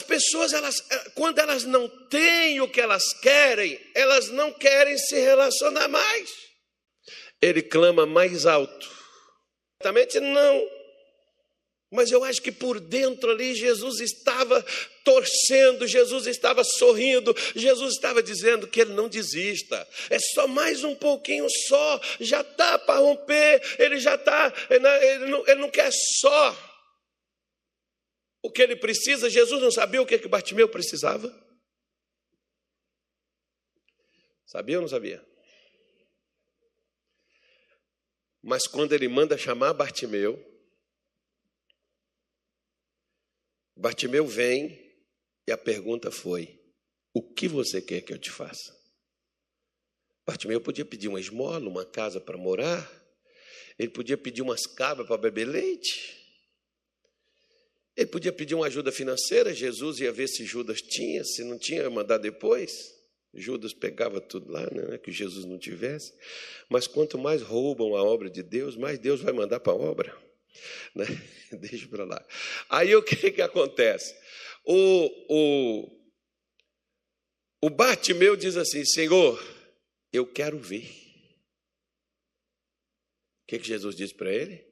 [0.00, 4.96] As pessoas, elas, eh, quando elas não têm o que elas querem, elas não querem
[4.96, 6.30] se relacionar mais.
[7.40, 8.90] Ele clama mais alto.
[9.80, 10.75] Exatamente não.
[11.90, 14.60] Mas eu acho que por dentro ali Jesus estava
[15.04, 20.96] torcendo, Jesus estava sorrindo, Jesus estava dizendo que ele não desista, é só mais um
[20.96, 24.80] pouquinho só, já está para romper, ele já está, ele
[25.28, 26.56] não, ele não quer só
[28.42, 29.30] o que ele precisa.
[29.30, 31.32] Jesus não sabia o que, que Bartimeu precisava?
[34.44, 35.24] Sabia ou não sabia?
[38.42, 40.55] Mas quando ele manda chamar Bartimeu,
[43.76, 44.80] Bartimeu vem
[45.46, 46.58] e a pergunta foi:
[47.12, 48.74] O que você quer que eu te faça?
[50.26, 52.90] Bartimeu podia pedir uma esmola, uma casa para morar,
[53.78, 56.16] ele podia pedir umas cabras para beber leite,
[57.94, 59.54] ele podia pedir uma ajuda financeira.
[59.54, 62.94] Jesus ia ver se Judas tinha, se não tinha, ia mandar depois.
[63.32, 66.14] Judas pegava tudo lá, né, é que Jesus não tivesse.
[66.70, 70.25] Mas quanto mais roubam a obra de Deus, mais Deus vai mandar para a obra.
[70.94, 71.04] Né?
[71.60, 72.26] Deixa para lá.
[72.68, 74.14] Aí o que, que acontece?
[74.64, 76.10] O, o,
[77.62, 79.42] o Bartimeu diz assim: Senhor,
[80.12, 80.86] eu quero ver.
[83.42, 84.66] O que, que Jesus disse para ele?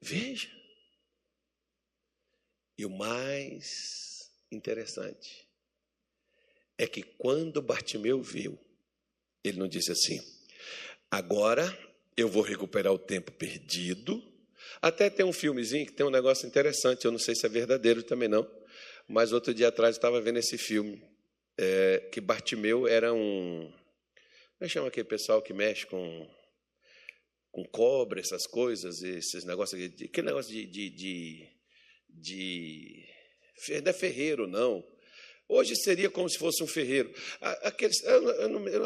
[0.00, 0.48] Veja.
[2.78, 5.48] E o mais interessante
[6.78, 8.58] é que quando Bartimeu viu,
[9.42, 10.20] ele não disse assim:
[11.10, 11.66] agora
[12.16, 14.22] eu vou recuperar o tempo perdido
[14.80, 18.02] até tem um filmezinho que tem um negócio interessante, eu não sei se é verdadeiro
[18.02, 18.48] também não,
[19.08, 21.02] mas outro dia atrás eu estava vendo esse filme,
[21.56, 23.72] é, que Bartimeu era um.
[24.58, 26.28] Como é chama aquele pessoal que mexe com,
[27.50, 30.66] com cobre, essas coisas, esses negócios, aquele negócio de.
[30.66, 31.48] de, de,
[32.08, 33.06] de
[33.82, 34.84] não é ferreiro, não.
[35.48, 37.12] Hoje seria como se fosse um ferreiro.
[37.62, 38.02] Aqueles,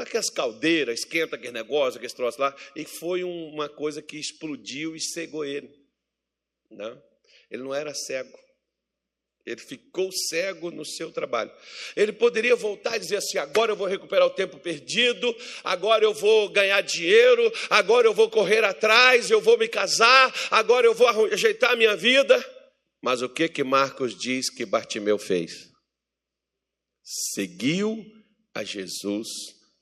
[0.00, 5.00] aquelas caldeiras, esquenta aquele negócio, aquele troço lá, e foi uma coisa que explodiu e
[5.00, 5.70] cegou ele.
[6.70, 7.02] Não,
[7.50, 8.38] ele não era cego.
[9.46, 11.50] Ele ficou cego no seu trabalho.
[11.96, 16.12] Ele poderia voltar e dizer assim: agora eu vou recuperar o tempo perdido, agora eu
[16.12, 21.08] vou ganhar dinheiro, agora eu vou correr atrás, eu vou me casar, agora eu vou
[21.32, 22.38] ajeitar a minha vida.
[23.02, 25.69] Mas o que que Marcos diz que Bartimeu fez?
[27.02, 28.04] Seguiu
[28.54, 29.28] a Jesus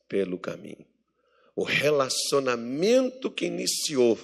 [0.08, 0.86] pelo caminho.
[1.54, 4.18] O relacionamento que iniciou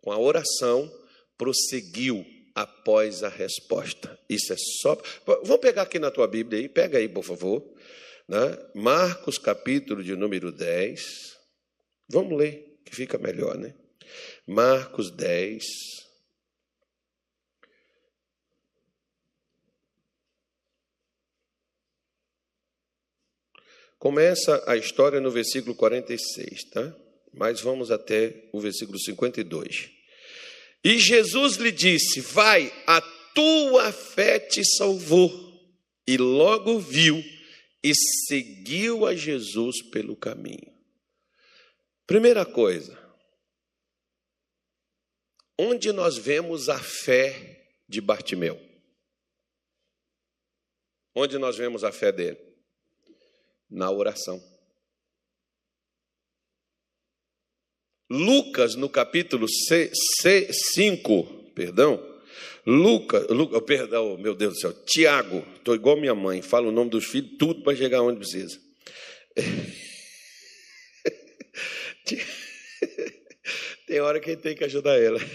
[0.00, 0.92] com a oração
[1.38, 4.18] prosseguiu após a resposta.
[4.28, 5.00] Isso é só.
[5.24, 7.62] Vamos pegar aqui na tua Bíblia aí, pega aí, por favor.
[8.28, 8.58] Né?
[8.74, 11.36] Marcos, capítulo de número 10.
[12.08, 13.74] Vamos ler, que fica melhor, né?
[14.46, 15.64] Marcos 10.
[24.02, 26.92] Começa a história no versículo 46, tá?
[27.32, 29.90] Mas vamos até o versículo 52.
[30.82, 33.00] E Jesus lhe disse: Vai, a
[33.32, 35.30] tua fé te salvou.
[36.04, 37.22] E logo viu
[37.80, 37.92] e
[38.26, 40.76] seguiu a Jesus pelo caminho.
[42.04, 42.98] Primeira coisa,
[45.56, 48.60] onde nós vemos a fé de Bartimeu?
[51.14, 52.51] Onde nós vemos a fé dele?
[53.72, 54.42] Na oração.
[58.10, 61.98] Lucas, no capítulo 5, perdão,
[62.66, 66.90] Lucas, Luca, perdão, meu Deus do céu, Tiago, estou igual minha mãe, fala o nome
[66.90, 68.60] dos filhos, tudo para chegar onde precisa.
[73.86, 75.18] Tem hora que tem que ajudar ela.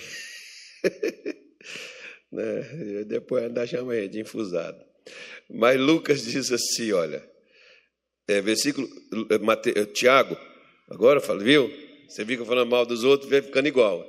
[2.31, 3.03] né?
[3.05, 4.83] Depois andar chama de infusado.
[5.49, 7.27] Mas Lucas diz assim: olha,
[8.27, 8.87] é, versículo,
[9.29, 10.37] é, Mate, é, Tiago,
[10.89, 11.71] agora fala, viu?
[12.07, 14.05] Você fica falando mal dos outros, vem ficando igual.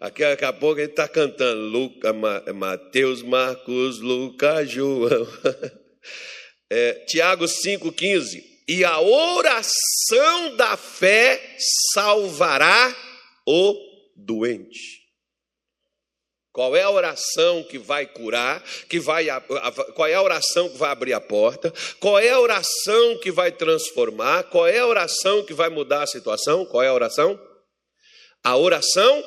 [0.00, 5.26] Aqui, daqui a pouco gente está cantando Luca, Mateus, Marcos, Lucas, João.
[6.68, 8.42] É, Tiago 5,15.
[8.66, 11.40] E a oração da fé
[11.94, 12.92] salvará
[13.46, 13.76] o
[14.16, 15.05] doente.
[16.56, 19.26] Qual é a oração que vai curar, que vai
[19.94, 21.70] qual é a oração que vai abrir a porta?
[22.00, 24.44] Qual é a oração que vai transformar?
[24.44, 26.64] Qual é a oração que vai mudar a situação?
[26.64, 27.38] Qual é a oração?
[28.42, 29.22] A oração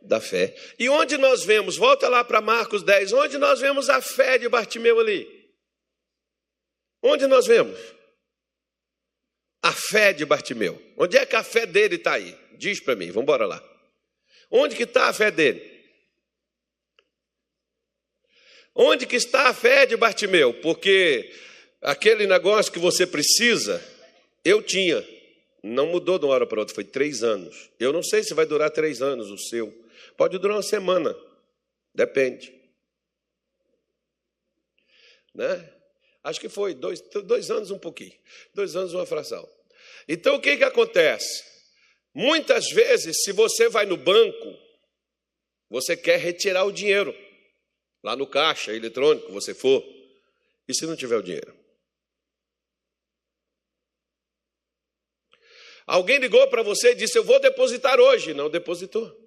[0.00, 0.56] da fé.
[0.78, 4.48] E onde nós vemos, volta lá para Marcos 10, onde nós vemos a fé de
[4.48, 5.28] Bartimeu ali?
[7.02, 7.78] Onde nós vemos?
[9.62, 10.80] A fé de Bartimeu.
[10.96, 12.34] Onde é que a fé dele está aí?
[12.56, 13.62] Diz para mim, vamos embora lá.
[14.50, 15.73] Onde que está a fé dele?
[18.74, 20.52] Onde que está a fé de Bartimeu?
[20.54, 21.32] Porque
[21.80, 23.82] aquele negócio que você precisa,
[24.44, 25.06] eu tinha.
[25.62, 27.70] Não mudou de uma hora para outra, foi três anos.
[27.78, 29.72] Eu não sei se vai durar três anos o seu.
[30.16, 31.16] Pode durar uma semana.
[31.94, 32.52] Depende.
[35.32, 35.70] Né?
[36.22, 38.12] Acho que foi dois, dois anos um pouquinho.
[38.52, 39.48] Dois anos uma fração.
[40.08, 41.44] Então o que, que acontece?
[42.12, 44.58] Muitas vezes, se você vai no banco,
[45.70, 47.14] você quer retirar o dinheiro
[48.04, 49.82] lá no caixa eletrônico, você for,
[50.68, 51.56] e se não tiver o dinheiro?
[55.86, 58.32] Alguém ligou para você e disse: Eu vou depositar hoje.
[58.32, 59.20] Não depositou.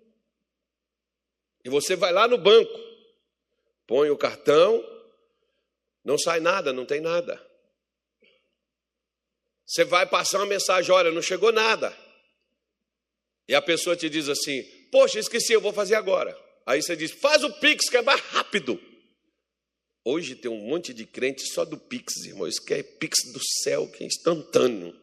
[1.63, 2.79] E você vai lá no banco,
[3.85, 4.83] põe o cartão,
[6.03, 7.45] não sai nada, não tem nada.
[9.65, 11.95] Você vai passar uma mensagem: Olha, não chegou nada.
[13.47, 16.46] E a pessoa te diz assim: Poxa, esqueci, eu vou fazer agora.
[16.67, 18.79] Aí você diz: faz o Pix, que é mais rápido.
[20.03, 22.47] Hoje tem um monte de crente só do Pix, irmão.
[22.47, 24.93] Isso que é Pix do céu, que é instantâneo.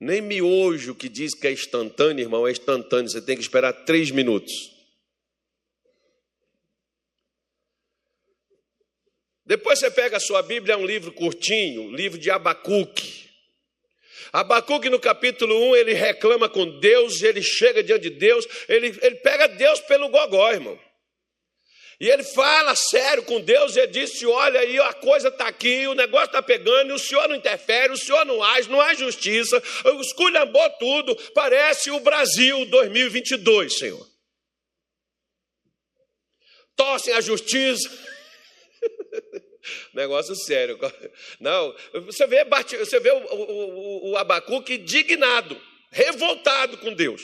[0.00, 3.08] Nem miojo que diz que é instantâneo, irmão, é instantâneo.
[3.08, 4.52] Você tem que esperar três minutos.
[9.46, 13.29] Depois você pega a sua Bíblia, é um livro curtinho, livro de Abacuque.
[14.32, 19.16] Abacuque no capítulo 1, ele reclama com Deus, ele chega diante de Deus, ele, ele
[19.16, 20.78] pega Deus pelo gogó, irmão.
[22.00, 25.94] E ele fala sério com Deus, ele disse: Olha aí, a coisa está aqui, o
[25.94, 29.62] negócio está pegando, e o senhor não interfere, o senhor não age, não há justiça,
[30.00, 34.08] esculhambou tudo, parece o Brasil 2022, Senhor.
[36.74, 37.90] Tossem a justiça.
[39.94, 40.78] Negócio sério.
[41.40, 41.74] Não,
[42.06, 47.22] você vê, você vê o, o, o Abacuque indignado, revoltado com Deus.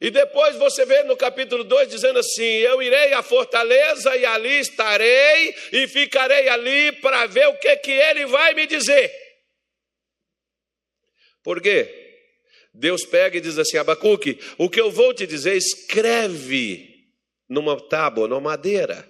[0.00, 4.60] E depois você vê no capítulo 2 dizendo assim: Eu irei à fortaleza e ali
[4.60, 9.12] estarei e ficarei ali para ver o que, que ele vai me dizer.
[11.42, 11.96] Por quê?
[12.72, 16.90] Deus pega e diz assim: Abacuque, o que eu vou te dizer, escreve
[17.46, 19.06] numa tábua, numa madeira.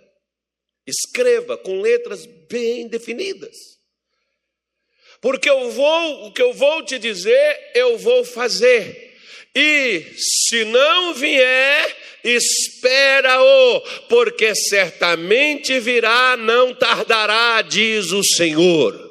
[0.87, 3.57] Escreva com letras bem definidas.
[5.21, 9.11] Porque eu vou, o que eu vou te dizer, eu vou fazer.
[9.55, 19.11] E se não vier, espera-o, porque certamente virá, não tardará, diz o Senhor.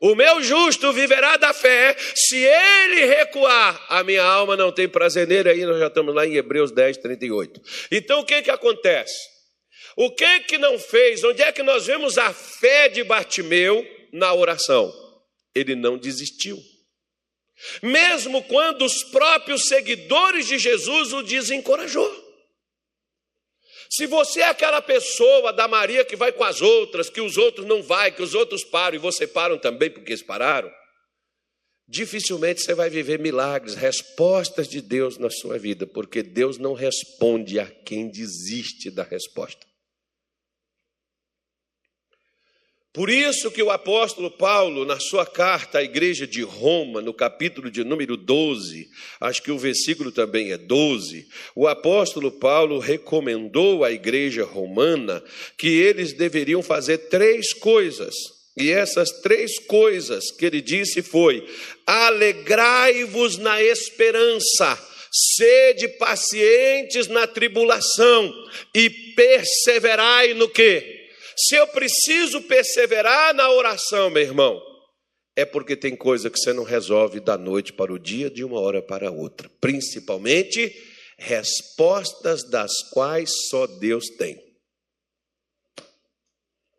[0.00, 5.28] O meu justo viverá da fé, se ele recuar, a minha alma não tem prazer
[5.28, 5.48] nele.
[5.48, 7.60] Aí nós já estamos lá em Hebreus 10, 38.
[7.90, 9.31] Então o que que acontece?
[9.96, 11.22] O que que não fez?
[11.22, 14.92] Onde é que nós vemos a fé de Bartimeu na oração?
[15.54, 16.58] Ele não desistiu.
[17.82, 22.22] Mesmo quando os próprios seguidores de Jesus o desencorajou.
[23.90, 27.66] Se você é aquela pessoa da Maria que vai com as outras, que os outros
[27.66, 30.72] não vai, que os outros param e você param também porque eles pararam,
[31.86, 37.60] dificilmente você vai viver milagres, respostas de Deus na sua vida, porque Deus não responde
[37.60, 39.71] a quem desiste da resposta.
[42.92, 47.70] Por isso que o apóstolo Paulo, na sua carta à igreja de Roma, no capítulo
[47.70, 48.86] de número 12,
[49.18, 51.26] acho que o versículo também é 12,
[51.56, 55.24] o apóstolo Paulo recomendou à igreja romana
[55.56, 58.14] que eles deveriam fazer três coisas.
[58.58, 61.48] E essas três coisas que ele disse foi:
[61.86, 64.78] alegrai-vos na esperança,
[65.10, 68.30] sede pacientes na tribulação
[68.74, 71.01] e perseverai no que?
[71.36, 74.62] Se eu preciso perseverar na oração, meu irmão,
[75.34, 78.60] é porque tem coisa que você não resolve da noite para o dia, de uma
[78.60, 79.48] hora para outra.
[79.60, 80.74] Principalmente
[81.18, 84.38] respostas das quais só Deus tem.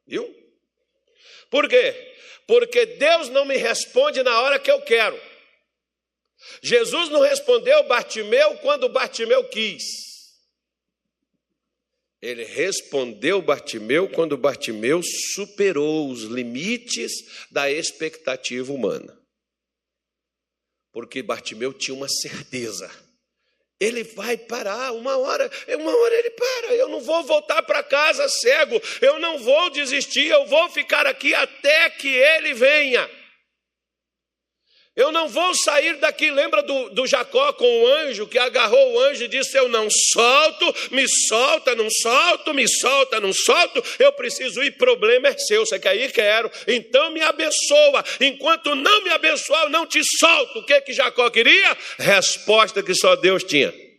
[0.06, 0.30] Viu?
[1.50, 2.14] Por quê?
[2.46, 5.20] Porque Deus não me responde na hora que eu quero.
[6.62, 10.13] Jesus não respondeu Bartimeu quando Bartimeu quis.
[12.24, 15.02] Ele respondeu Bartimeu quando Bartimeu
[15.34, 17.12] superou os limites
[17.52, 19.20] da expectativa humana.
[20.94, 22.90] Porque Bartimeu tinha uma certeza.
[23.78, 26.74] Ele vai parar, uma hora, uma hora ele para.
[26.76, 31.34] Eu não vou voltar para casa cego, eu não vou desistir, eu vou ficar aqui
[31.34, 33.06] até que ele venha.
[34.96, 36.30] Eu não vou sair daqui.
[36.30, 39.88] Lembra do, do Jacó com o anjo que agarrou o anjo e disse: Eu não
[39.90, 43.84] solto, me solta, não solto, me solta, não solto.
[43.98, 45.66] Eu preciso ir, problema é seu.
[45.66, 46.12] Você quer ir?
[46.12, 46.52] Quero.
[46.68, 48.04] Então me abençoa.
[48.22, 50.60] Enquanto não me abençoar, eu não te solto.
[50.60, 51.76] O que, que Jacó queria?
[51.98, 53.93] Resposta que só Deus tinha.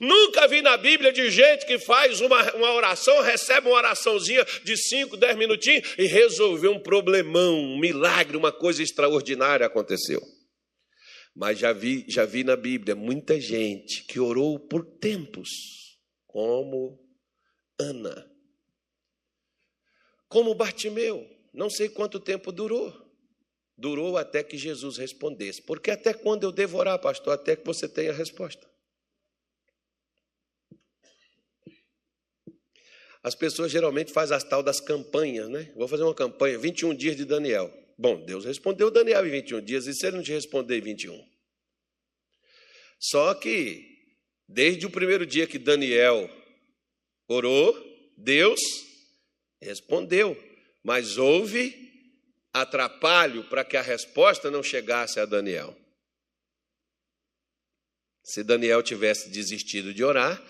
[0.00, 4.76] Nunca vi na Bíblia de gente que faz uma, uma oração, recebe uma oraçãozinha de
[4.76, 10.20] 5, 10 minutinhos e resolveu um problemão, um milagre, uma coisa extraordinária aconteceu.
[11.34, 15.50] Mas já vi, já vi na Bíblia muita gente que orou por tempos,
[16.26, 16.98] como
[17.78, 18.26] Ana,
[20.28, 22.92] como Bartimeu, não sei quanto tempo durou.
[23.78, 25.62] Durou até que Jesus respondesse.
[25.62, 28.66] Porque até quando eu devorar, pastor, até que você tenha a resposta.
[33.26, 35.72] As pessoas geralmente fazem as tal das campanhas, né?
[35.74, 37.76] Vou fazer uma campanha, 21 dias de Daniel.
[37.98, 41.28] Bom, Deus respondeu Daniel em 21 dias, e se ele não te responder em 21?
[43.00, 43.84] Só que,
[44.48, 46.30] desde o primeiro dia que Daniel
[47.26, 47.74] orou,
[48.16, 48.60] Deus
[49.60, 50.40] respondeu,
[50.84, 51.74] mas houve
[52.52, 55.76] atrapalho para que a resposta não chegasse a Daniel.
[58.22, 60.40] Se Daniel tivesse desistido de orar,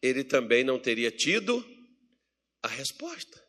[0.00, 1.79] ele também não teria tido
[2.62, 3.42] a resposta.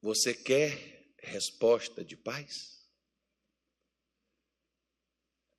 [0.00, 2.76] Você quer resposta de paz?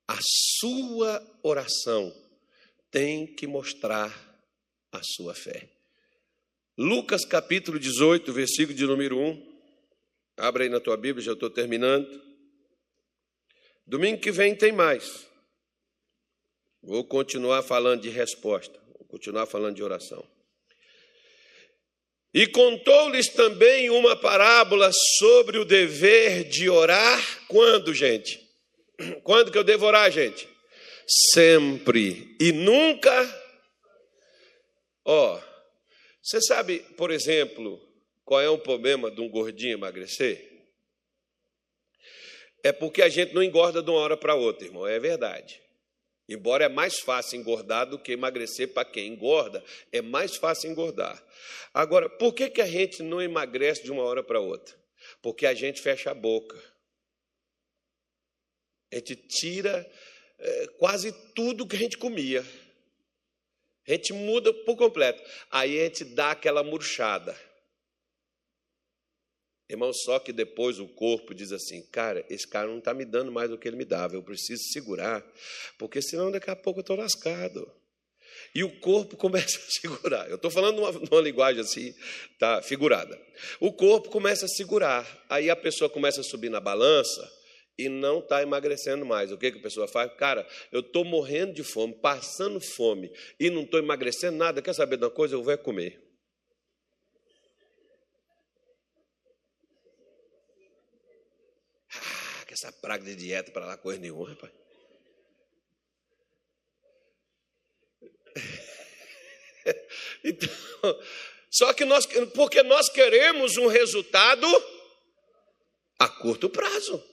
[0.06, 0.18] A
[0.58, 2.14] sua oração
[2.90, 4.10] tem que mostrar
[4.90, 5.68] a sua fé.
[6.78, 9.58] Lucas capítulo 18, versículo de número 1.
[10.38, 12.08] Abra aí na tua Bíblia, já estou terminando.
[13.86, 15.26] Domingo que vem tem mais.
[16.80, 20.24] Vou continuar falando de resposta continuar falando de oração.
[22.32, 27.46] E contou-lhes também uma parábola sobre o dever de orar.
[27.48, 28.40] Quando, gente?
[29.24, 30.48] Quando que eu devo orar, gente?
[31.32, 33.44] Sempre e nunca.
[35.04, 35.48] Ó, oh,
[36.22, 37.80] você sabe, por exemplo,
[38.24, 40.46] qual é o problema de um gordinho emagrecer?
[42.62, 45.62] É porque a gente não engorda de uma hora para outra, irmão, é verdade.
[46.28, 51.22] Embora é mais fácil engordar do que emagrecer para quem engorda, é mais fácil engordar.
[51.72, 54.76] Agora, por que, que a gente não emagrece de uma hora para outra?
[55.22, 56.62] Porque a gente fecha a boca.
[58.92, 59.90] A gente tira
[60.38, 62.44] é, quase tudo que a gente comia.
[63.86, 65.22] A gente muda por completo.
[65.50, 67.34] Aí a gente dá aquela murchada.
[69.68, 73.30] Irmão, só que depois o corpo diz assim: cara, esse cara não está me dando
[73.30, 75.24] mais do que ele me dava, eu preciso segurar,
[75.78, 77.70] porque senão daqui a pouco eu estou lascado.
[78.54, 80.28] E o corpo começa a segurar.
[80.28, 81.94] Eu estou falando numa, linguagem assim,
[82.38, 83.20] tá, figurada.
[83.60, 85.06] O corpo começa a segurar.
[85.28, 87.30] Aí a pessoa começa a subir na balança
[87.78, 89.30] e não está emagrecendo mais.
[89.30, 90.10] O que, que a pessoa faz?
[90.14, 94.62] Cara, eu estou morrendo de fome, passando fome e não estou emagrecendo nada.
[94.62, 95.34] Quer saber de uma coisa?
[95.34, 96.07] Eu vou é comer.
[102.58, 104.52] Essa praga de dieta para lá, coisa nenhuma, rapaz.
[110.24, 110.48] Então,
[111.50, 114.46] só que nós, porque nós queremos um resultado
[115.98, 117.04] a curto prazo.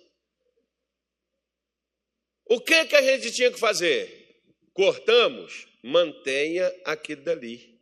[2.45, 4.41] O que, que a gente tinha que fazer?
[4.73, 7.77] Cortamos, mantenha aquilo dali.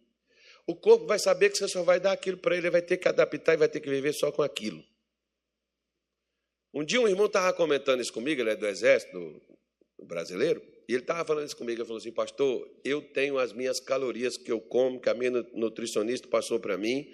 [0.65, 2.97] O corpo vai saber que você só vai dar aquilo para ele, ele vai ter
[2.97, 4.83] que adaptar e vai ter que viver só com aquilo.
[6.73, 9.41] Um dia um irmão estava comentando isso comigo, ele é do exército
[10.07, 13.79] brasileiro, e ele estava falando isso comigo, ele falou assim, pastor, eu tenho as minhas
[13.79, 17.09] calorias que eu como, que a minha nutricionista passou para mim,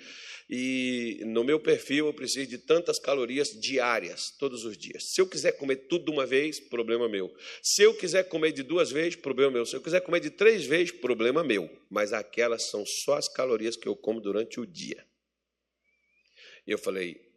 [0.50, 5.14] e no meu perfil eu preciso de tantas calorias diárias, todos os dias.
[5.14, 7.32] Se eu quiser comer tudo de uma vez, problema meu.
[7.62, 9.66] Se eu quiser comer de duas vezes, problema meu.
[9.66, 11.70] Se eu quiser comer de três vezes, problema meu.
[11.88, 15.06] Mas aquelas são só as calorias que eu como durante o dia.
[16.66, 17.29] E eu falei,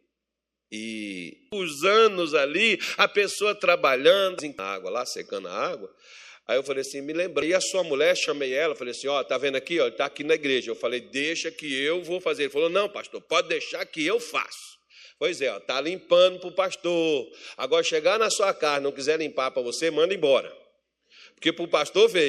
[0.75, 5.93] e os anos ali, a pessoa trabalhando em água, lá secando a água,
[6.45, 7.51] Aí eu falei assim, me lembrei.
[7.51, 10.05] E a sua mulher, chamei ela, falei assim, ó, oh, tá vendo aqui, ó, está
[10.05, 10.71] aqui na igreja.
[10.71, 12.43] Eu falei, deixa que eu vou fazer.
[12.43, 14.77] Ele falou, não, pastor, pode deixar que eu faço.
[15.17, 17.31] Pois é, está limpando para o pastor.
[17.55, 20.53] Agora, chegar na sua casa, não quiser limpar para você, manda embora.
[21.35, 22.11] Porque para o pastor.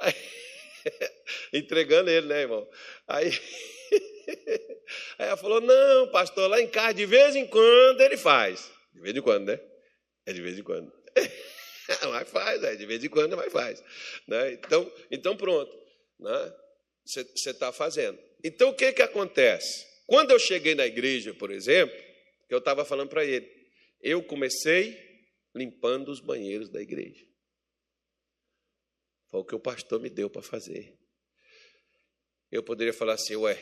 [0.00, 0.14] Aí,
[1.52, 2.66] entregando ele, né, irmão?
[3.06, 3.30] Aí,
[5.18, 8.70] aí ela falou, não, pastor, lá em casa, de vez em quando ele faz.
[8.92, 9.60] De vez em quando, né?
[10.26, 10.92] É de vez em quando.
[12.10, 13.82] mas faz, é, de vez em quando, mas faz.
[14.26, 14.52] Né?
[14.52, 15.72] Então, então, pronto.
[17.04, 17.30] Você né?
[17.34, 18.18] está fazendo.
[18.42, 19.86] Então, o que, que acontece?
[20.06, 21.96] Quando eu cheguei na igreja, por exemplo,
[22.48, 23.48] eu estava falando para ele,
[24.00, 24.98] eu comecei
[25.54, 27.26] limpando os banheiros da igreja.
[29.30, 30.96] Foi o que o pastor me deu para fazer.
[32.50, 33.58] Eu poderia falar assim, ué,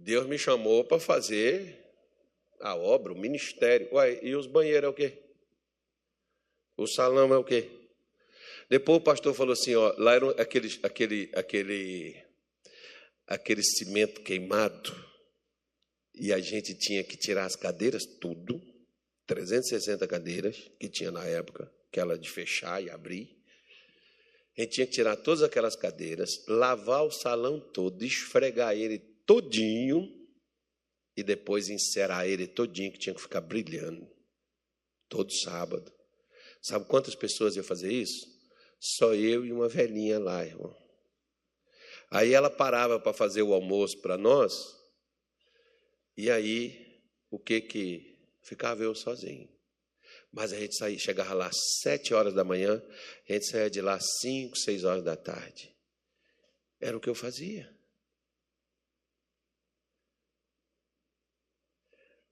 [0.00, 1.78] Deus me chamou para fazer
[2.58, 3.88] a obra, o ministério.
[3.92, 5.12] Ué, e os banheiros é o quê?
[6.74, 7.70] O salão é o quê?
[8.70, 12.24] Depois o pastor falou assim, ó, lá era aquele, aquele, aquele,
[13.26, 14.90] aquele cimento queimado,
[16.14, 18.58] e a gente tinha que tirar as cadeiras, tudo,
[19.26, 23.36] 360 cadeiras que tinha na época, aquela de fechar e abrir.
[24.56, 30.12] A gente tinha que tirar todas aquelas cadeiras, lavar o salão todo, esfregar ele todinho
[31.16, 34.10] e depois encerar ele todinho, que tinha que ficar brilhando,
[35.08, 35.92] todo sábado.
[36.60, 38.26] Sabe quantas pessoas iam fazer isso?
[38.80, 40.76] Só eu e uma velhinha lá, irmão.
[42.10, 44.52] Aí ela parava para fazer o almoço para nós,
[46.16, 47.00] e aí
[47.30, 49.48] o que que ficava eu sozinho.
[50.32, 52.82] Mas a gente saía, chegava lá às sete horas da manhã,
[53.28, 55.72] a gente saía de lá às cinco, seis horas da tarde.
[56.80, 57.78] Era o que eu fazia.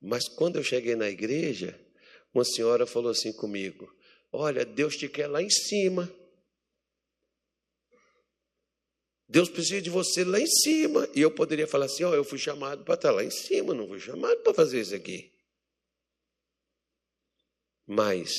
[0.09, 1.79] Mas quando eu cheguei na igreja,
[2.33, 3.95] uma senhora falou assim comigo:
[4.33, 6.11] Olha, Deus te quer lá em cima.
[9.29, 11.07] Deus precisa de você lá em cima.
[11.15, 13.75] E eu poderia falar assim: Ó, oh, eu fui chamado para estar lá em cima,
[13.75, 15.31] não fui chamado para fazer isso aqui.
[17.87, 18.33] Mas,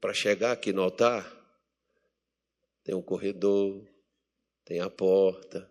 [0.00, 1.30] para chegar aqui no altar,
[2.82, 3.86] tem um corredor,
[4.64, 5.70] tem a porta,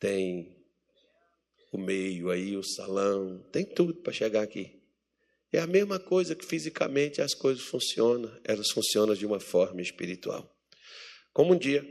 [0.00, 0.55] tem
[1.76, 4.80] o meio aí, o salão, tem tudo para chegar aqui.
[5.52, 10.50] É a mesma coisa que fisicamente as coisas funcionam, elas funcionam de uma forma espiritual.
[11.32, 11.86] Como um dia,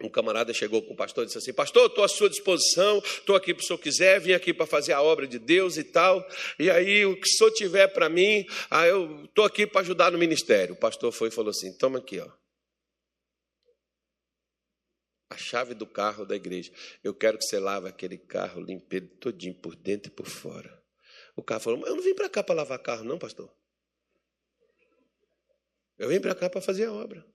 [0.00, 3.36] um camarada chegou com o pastor e disse assim: Pastor, estou à sua disposição, estou
[3.36, 6.24] aqui para o senhor quiser, vim aqui para fazer a obra de Deus e tal.
[6.58, 10.10] E aí, o que o senhor tiver para mim, ah, eu estou aqui para ajudar
[10.12, 10.74] no ministério.
[10.74, 12.41] O pastor foi e falou assim: Toma aqui, ó.
[15.32, 16.70] A chave do carro da igreja.
[17.02, 20.78] Eu quero que você lave aquele carro, limpe ele todinho por dentro e por fora.
[21.34, 23.50] O carro falou: Eu não vim para cá para lavar carro, não, pastor.
[25.98, 27.26] Eu vim para cá para fazer a obra.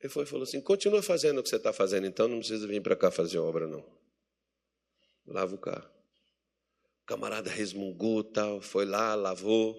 [0.00, 2.64] Ele foi e falou assim: Continua fazendo o que você está fazendo, então não precisa
[2.68, 3.84] vir para cá fazer obra, não.
[5.26, 5.90] Lava o carro.
[7.02, 9.76] O camarada resmungou, tal, foi lá, lavou.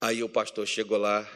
[0.00, 1.28] Aí o pastor chegou lá,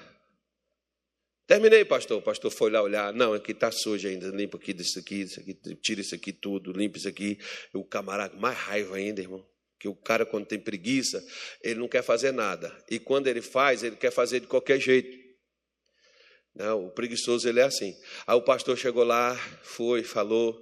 [1.47, 2.19] Terminei, pastor.
[2.19, 3.13] O pastor foi lá olhar.
[3.13, 4.29] Não, aqui está sujo ainda.
[4.29, 7.39] Limpa aqui disso aqui, isso aqui, tira isso aqui tudo, limpa isso aqui.
[7.73, 9.47] O camarada, mais raiva ainda, irmão.
[9.79, 11.23] Que o cara, quando tem preguiça,
[11.63, 12.75] ele não quer fazer nada.
[12.91, 15.23] E quando ele faz, ele quer fazer de qualquer jeito.
[16.55, 17.95] Não, o preguiçoso, ele é assim.
[18.27, 20.59] Aí o pastor chegou lá, foi, falou.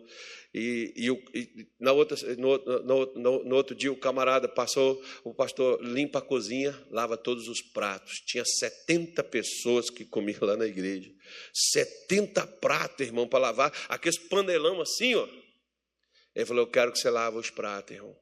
[0.54, 5.32] E, e, e na outra, no, no, no, no, outro dia o camarada passou, o
[5.32, 8.20] pastor limpa a cozinha, lava todos os pratos.
[8.26, 11.10] Tinha 70 pessoas que comiam lá na igreja.
[11.54, 13.72] 70 pratos, irmão, para lavar.
[13.88, 15.26] Aqueles panelão assim, ó.
[16.34, 18.21] Ele falou: Eu quero que você lave os pratos, irmão.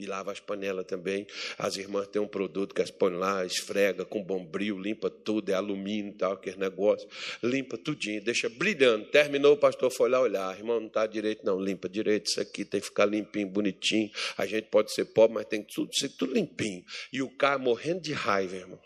[0.00, 1.26] E lava as panelas também.
[1.58, 5.54] As irmãs têm um produto que as põem lá, esfrega com bombril, limpa tudo, é
[5.54, 7.08] alumínio e tal, aquele negócio.
[7.42, 9.06] Limpa tudinho, deixa brilhando.
[9.06, 10.56] Terminou, o pastor foi lá olhar.
[10.56, 11.60] Irmão, não está direito, não.
[11.60, 14.10] Limpa direito isso aqui, tem que ficar limpinho, bonitinho.
[14.36, 16.84] A gente pode ser pobre, mas tem que tudo, ser tudo limpinho.
[17.12, 18.80] E o cara morrendo de raiva, irmão.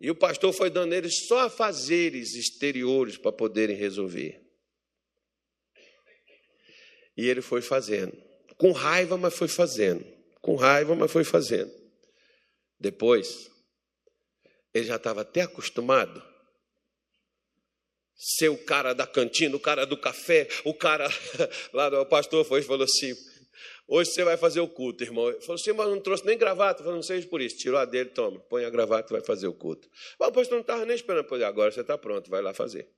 [0.00, 4.47] E o pastor foi dando eles só fazeres exteriores para poderem resolver.
[7.18, 8.16] E ele foi fazendo.
[8.56, 10.06] Com raiva, mas foi fazendo.
[10.40, 11.70] Com raiva, mas foi fazendo.
[12.78, 13.50] Depois,
[14.72, 16.22] ele já estava até acostumado.
[18.14, 21.08] Ser o cara da cantina, o cara do café, o cara.
[21.74, 23.12] Lá o pastor foi e falou assim:
[23.88, 25.28] Hoje você vai fazer o culto, irmão.
[25.28, 26.84] Ele falou assim, mas não trouxe nem gravata.
[26.84, 27.56] Falei, não seja por isso.
[27.56, 29.88] Tirou a dele, toma, põe a gravata e vai fazer o culto.
[30.20, 31.26] Mas o pastor não estava nem esperando.
[31.26, 32.88] Pois agora você está pronto, vai lá fazer.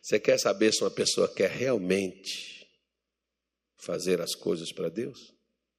[0.00, 2.66] Você quer saber se uma pessoa quer realmente
[3.76, 5.34] fazer as coisas para Deus?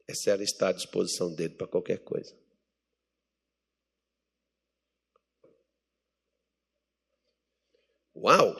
[0.07, 2.35] É se ela está à disposição dele para qualquer coisa.
[8.15, 8.55] Uau!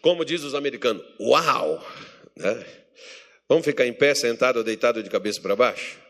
[0.00, 1.78] Como diz os americanos, uau!
[2.34, 2.84] Né?
[3.48, 6.00] Vamos ficar em pé, sentado ou deitado de cabeça para baixo?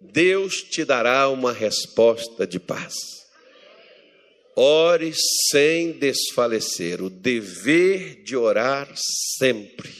[0.00, 3.25] Deus te dará uma resposta de paz.
[4.56, 5.12] Ore
[5.50, 8.90] sem desfalecer, o dever de orar
[9.38, 9.90] sempre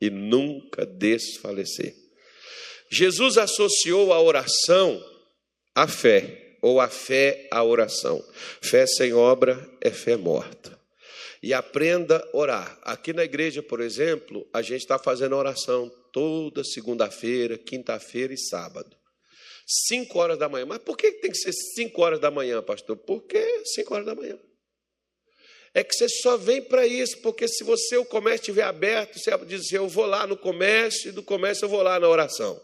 [0.00, 1.94] e nunca desfalecer.
[2.90, 5.04] Jesus associou a oração
[5.74, 8.24] à fé, ou a fé à oração.
[8.62, 10.76] Fé sem obra é fé morta
[11.42, 12.78] e aprenda a orar.
[12.82, 18.95] Aqui na igreja, por exemplo, a gente está fazendo oração toda segunda-feira, quinta-feira e sábado.
[19.66, 20.64] Cinco horas da manhã.
[20.64, 22.96] Mas por que tem que ser cinco horas da manhã, pastor?
[22.96, 24.38] Porque cinco horas da manhã.
[25.74, 29.36] É que você só vem para isso, porque se você o comércio estiver aberto, você
[29.44, 32.58] diz assim, eu vou lá no comércio, e do comércio eu vou lá na oração.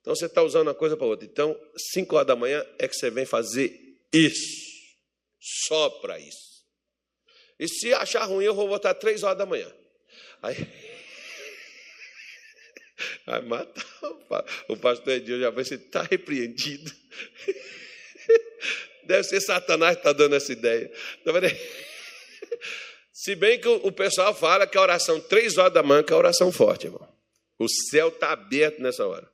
[0.00, 1.26] Então você está usando uma coisa para outra.
[1.26, 1.56] Então,
[1.92, 3.78] cinco horas da manhã é que você vem fazer
[4.12, 4.66] isso.
[5.40, 6.64] Só para isso.
[7.58, 9.72] E se achar ruim, eu vou voltar três horas da manhã.
[10.42, 10.56] Aí.
[13.26, 13.84] Vai matar
[14.68, 16.92] o pastor Edil, já vai ser, está repreendido.
[19.04, 20.90] Deve ser Satanás que está dando essa ideia.
[21.24, 21.32] Tá
[23.12, 26.16] se bem que o pessoal fala que a oração três horas da manhã é a
[26.16, 27.08] oração forte, irmão.
[27.58, 29.28] O céu está aberto nessa hora.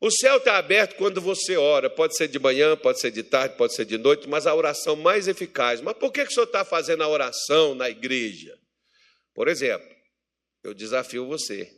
[0.00, 3.56] O céu está aberto quando você ora, pode ser de manhã, pode ser de tarde,
[3.56, 5.80] pode ser de noite, mas a oração mais eficaz.
[5.80, 8.58] Mas por que, que o senhor está fazendo a oração na igreja?
[9.34, 9.88] Por exemplo,
[10.64, 11.72] eu desafio você,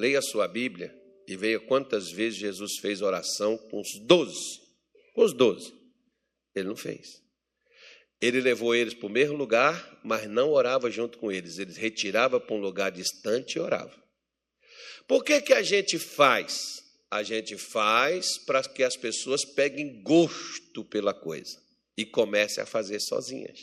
[0.00, 0.94] leia a sua Bíblia
[1.28, 4.60] e veja quantas vezes Jesus fez oração com os doze.
[5.14, 5.72] Com os doze.
[6.54, 7.22] Ele não fez.
[8.20, 11.58] Ele levou eles para o mesmo lugar, mas não orava junto com eles.
[11.58, 13.96] Ele retirava para um lugar distante e orava.
[15.06, 16.80] Por que, que a gente faz?
[17.10, 21.60] a gente faz para que as pessoas peguem gosto pela coisa
[21.96, 23.58] e comecem a fazer sozinhas.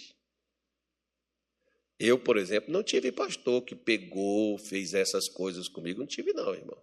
[2.00, 6.54] Eu, por exemplo, não tive pastor que pegou, fez essas coisas comigo, não tive não,
[6.54, 6.78] irmão.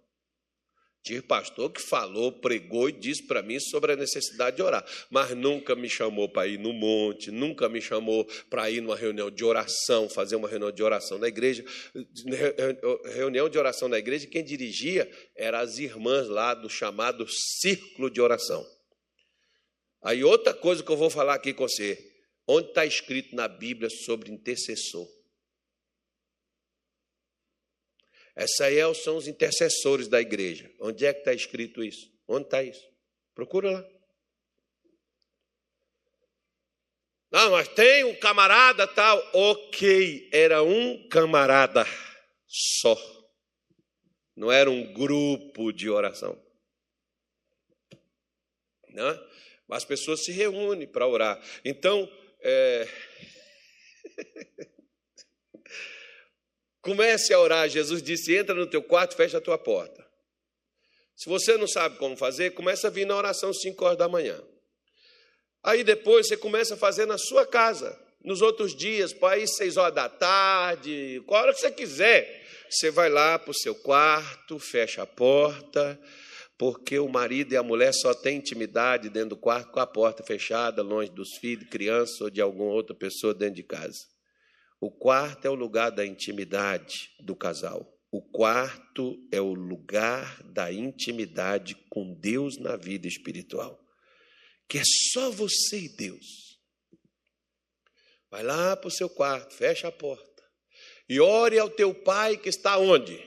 [1.05, 5.37] Tive pastor que falou, pregou e disse para mim sobre a necessidade de orar, mas
[5.37, 9.45] nunca me chamou para ir no monte, nunca me chamou para ir numa reunião de
[9.45, 11.63] oração, fazer uma reunião de oração na igreja.
[13.13, 18.19] Reunião de oração na igreja, quem dirigia eram as irmãs lá do chamado círculo de
[18.19, 18.65] oração.
[20.01, 22.14] Aí outra coisa que eu vou falar aqui com você,
[22.47, 25.07] onde está escrito na Bíblia sobre intercessor?
[28.35, 30.69] Essa aí é são os intercessores da igreja.
[30.79, 32.11] Onde é que está escrito isso?
[32.27, 32.85] Onde está isso?
[33.33, 33.89] Procura lá.
[37.31, 39.17] Não, mas tem um camarada tal.
[39.33, 41.85] Ok, era um camarada
[42.47, 42.95] só.
[44.35, 46.41] Não era um grupo de oração.
[48.89, 49.29] Não?
[49.67, 51.41] Mas as pessoas se reúnem para orar.
[51.63, 52.09] Então,
[52.45, 52.87] é...
[56.79, 57.67] Comece a orar.
[57.67, 60.05] Jesus disse: entra no teu quarto, fecha a tua porta.
[61.15, 64.39] Se você não sabe como fazer, começa a vir na oração 5 horas da manhã.
[65.63, 67.99] Aí depois você começa a fazer na sua casa.
[68.23, 72.45] Nos outros dias, para ir 6 horas da tarde, qual hora que você quiser.
[72.69, 75.99] Você vai lá para o seu quarto, fecha a porta,
[76.57, 80.23] porque o marido e a mulher só têm intimidade dentro do quarto com a porta
[80.23, 83.99] fechada, longe dos filhos, crianças ou de alguma outra pessoa dentro de casa.
[84.79, 87.91] O quarto é o lugar da intimidade do casal.
[88.11, 93.77] O quarto é o lugar da intimidade com Deus na vida espiritual.
[94.69, 96.55] Que é só você e Deus.
[98.31, 100.43] Vai lá para o seu quarto, fecha a porta.
[101.09, 103.21] E ore ao teu pai que está onde?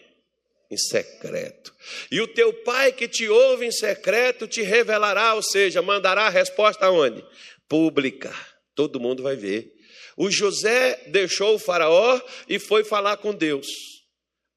[0.71, 1.75] Em secreto.
[2.11, 6.31] E o teu pai que te ouve em secreto te revelará, ou seja, mandará a
[6.31, 7.25] resposta aonde?
[7.66, 8.35] Pública.
[8.75, 9.73] Todo mundo vai ver.
[10.16, 13.66] O José deixou o faraó e foi falar com Deus.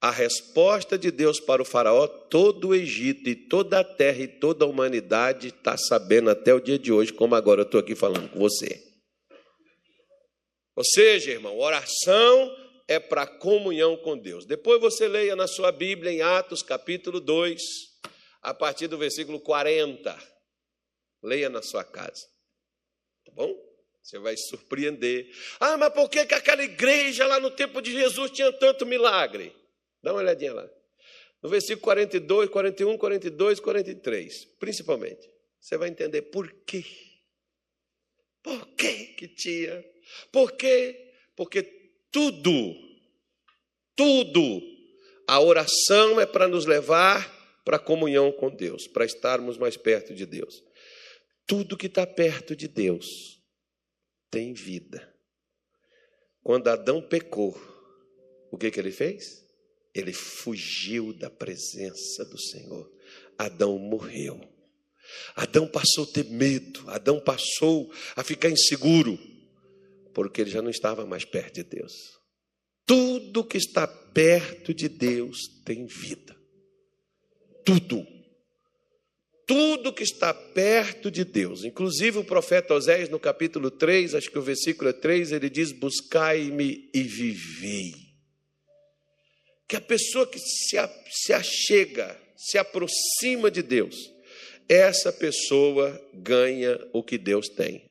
[0.02, 4.28] A resposta de Deus para o faraó, todo o Egito e toda a terra e
[4.28, 7.96] toda a humanidade está sabendo até o dia de hoje, como agora eu estou aqui
[7.96, 8.84] falando com você.
[10.76, 12.61] Ou seja, irmão, oração
[12.92, 14.46] é para comunhão com Deus.
[14.46, 17.62] Depois você leia na sua Bíblia, em Atos capítulo 2,
[18.42, 20.18] a partir do versículo 40.
[21.24, 22.28] Leia na sua casa.
[23.26, 23.56] Tá bom?
[24.04, 25.30] Você vai surpreender.
[25.60, 29.56] Ah, mas por que, que aquela igreja lá no tempo de Jesus tinha tanto milagre?
[30.04, 30.70] Dá uma olhadinha lá.
[31.42, 35.30] No versículo 42, 41, 42, 43, principalmente.
[35.60, 36.84] Você vai entender por quê.
[38.44, 39.86] Por que que tinha?
[40.32, 41.14] Por quê?
[41.38, 41.81] Porque
[42.12, 42.76] tudo,
[43.96, 44.62] tudo,
[45.28, 50.14] a oração é para nos levar para a comunhão com Deus, para estarmos mais perto
[50.14, 50.64] de Deus.
[51.46, 53.42] Tudo que está perto de Deus
[54.30, 55.08] tem vida.
[56.44, 57.56] Quando Adão pecou,
[58.52, 59.46] o que, que ele fez?
[59.94, 62.92] Ele fugiu da presença do Senhor.
[63.38, 64.40] Adão morreu.
[65.36, 69.20] Adão passou a ter medo, Adão passou a ficar inseguro,
[70.14, 71.94] porque ele já não estava mais perto de Deus.
[72.86, 76.36] Tudo que está perto de Deus tem vida.
[77.66, 78.06] Tudo.
[79.48, 84.40] Tudo que está perto de Deus, inclusive o profeta Oséias, no capítulo 3, acho que
[84.40, 88.12] o versículo é 3, ele diz: Buscai-me e vivei
[89.72, 90.76] que a pessoa que se,
[91.10, 93.96] se achega, se aproxima de Deus,
[94.68, 97.90] essa pessoa ganha o que Deus tem.